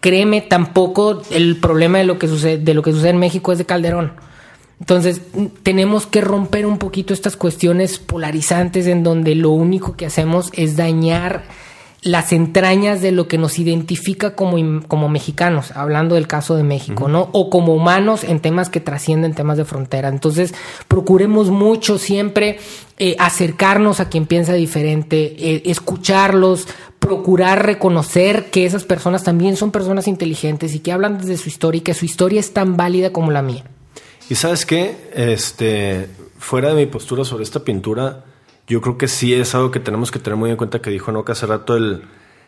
[0.00, 3.58] créeme, tampoco el problema de lo que sucede, de lo que sucede en México es
[3.58, 4.12] de Calderón.
[4.82, 10.06] Entonces, mm, tenemos que romper un poquito estas cuestiones polarizantes en donde lo único que
[10.06, 11.44] hacemos es dañar
[12.02, 17.06] las entrañas de lo que nos identifica como, como mexicanos, hablando del caso de México,
[17.06, 17.28] ¿no?
[17.30, 20.08] O como humanos en temas que trascienden temas de frontera.
[20.08, 20.52] Entonces,
[20.88, 22.58] procuremos mucho siempre
[22.98, 26.66] eh, acercarnos a quien piensa diferente, eh, escucharlos,
[26.98, 31.78] procurar reconocer que esas personas también son personas inteligentes y que hablan desde su historia
[31.78, 33.62] y que su historia es tan válida como la mía.
[34.28, 36.08] Y sabes qué, este,
[36.38, 38.24] fuera de mi postura sobre esta pintura,
[38.66, 41.12] yo creo que sí es algo que tenemos que tener muy en cuenta que dijo
[41.12, 42.02] Noca hace rato, el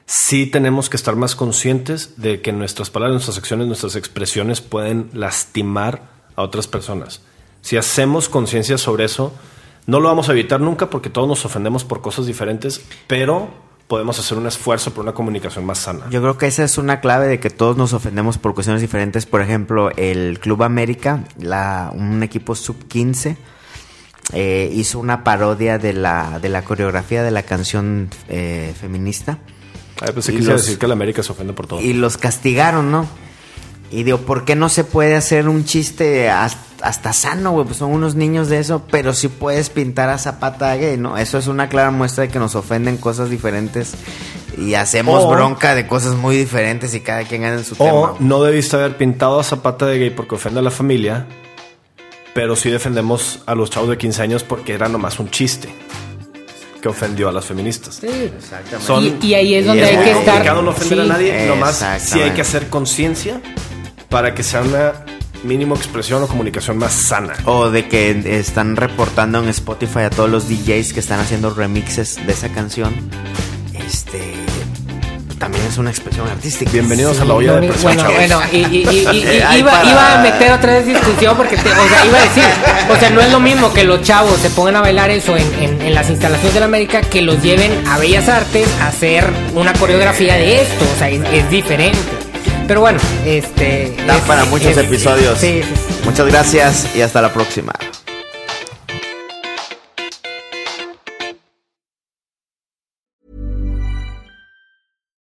[0.07, 5.11] sí tenemos que estar más conscientes de que nuestras palabras, nuestras acciones, nuestras expresiones pueden
[5.13, 6.03] lastimar
[6.37, 7.23] a otras personas.
[7.63, 9.33] Si hacemos conciencia sobre eso,
[9.87, 13.49] no lo vamos a evitar nunca porque todos nos ofendemos por cosas diferentes, pero
[13.89, 16.07] podemos hacer un esfuerzo por una comunicación más sana.
[16.11, 19.27] Yo creo que esa es una clave de que todos nos ofendemos por cuestiones diferentes.
[19.27, 23.37] Por ejemplo, el Club América, la, un equipo sub-15,
[24.33, 29.39] eh, hizo una parodia de la, de la coreografía de la canción eh, feminista.
[30.01, 31.81] Ay, pensé Y que los- decir que la América se ofende por todo.
[31.81, 33.07] Y los castigaron, ¿no?
[33.95, 36.59] Y digo, ¿por qué no se puede hacer un chiste hasta,
[36.89, 37.65] hasta sano, güey?
[37.65, 41.17] Pues son unos niños de eso, pero sí puedes pintar a Zapata gay, ¿no?
[41.17, 43.93] Eso es una clara muestra de que nos ofenden cosas diferentes
[44.59, 47.85] y hacemos O- bronca de cosas muy diferentes y cada quien gana en su O
[47.85, 48.15] tema.
[48.19, 51.27] no debiste haber pintado a Zapata de gay porque ofende a la familia,
[52.35, 55.69] pero sí defendemos a los chavos de 15 años porque era nomás un chiste
[56.83, 58.01] que ofendió a las feministas.
[58.85, 60.45] Son- Y, y ahí es y donde es hay que estar.
[60.63, 61.09] no ofender a sí.
[61.09, 62.35] nadie, nomás sí hay Exactamente.
[62.35, 63.41] que hacer conciencia
[64.15, 64.93] para que sea una
[65.43, 67.33] mínimo expresión o comunicación más sana.
[67.47, 72.25] O de que están reportando en Spotify a todos los DJs que están haciendo remixes
[72.25, 72.95] de esa canción.
[73.73, 74.35] Este
[75.41, 76.71] también es una expresión artística.
[76.71, 78.17] Bienvenidos a la olla de presión, Bueno, chavos.
[78.17, 81.37] bueno, y, y- y- y- y- Ay, iba, para- iba a meter otra vez discusión
[81.37, 82.45] porque, te- o sea, iba a decir,
[82.91, 85.53] o sea, no es lo mismo que los chavos se pongan a bailar eso en,
[85.61, 89.27] en- en las instalaciones de la América que los lleven a Bellas Artes a hacer
[89.57, 91.99] una coreografía de esto, o sea, es, es diferente.
[92.67, 93.95] Pero bueno, este...
[94.07, 95.39] Da es- para muchos es- episodios.
[95.39, 95.95] Sí, sí, sí.
[96.05, 97.73] Muchas gracias y hasta la próxima.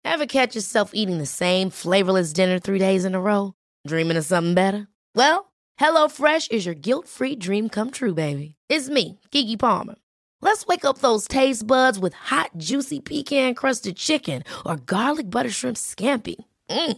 [0.03, 3.53] Ever catch yourself eating the same flavorless dinner three days in a row?
[3.85, 4.87] Dreaming of something better?
[5.15, 8.55] Well, HelloFresh is your guilt-free dream come true, baby.
[8.69, 9.95] It's me, Kiki Palmer.
[10.41, 15.77] Let's wake up those taste buds with hot, juicy pecan-crusted chicken or garlic butter shrimp
[15.77, 16.35] scampi.
[16.69, 16.97] Mm.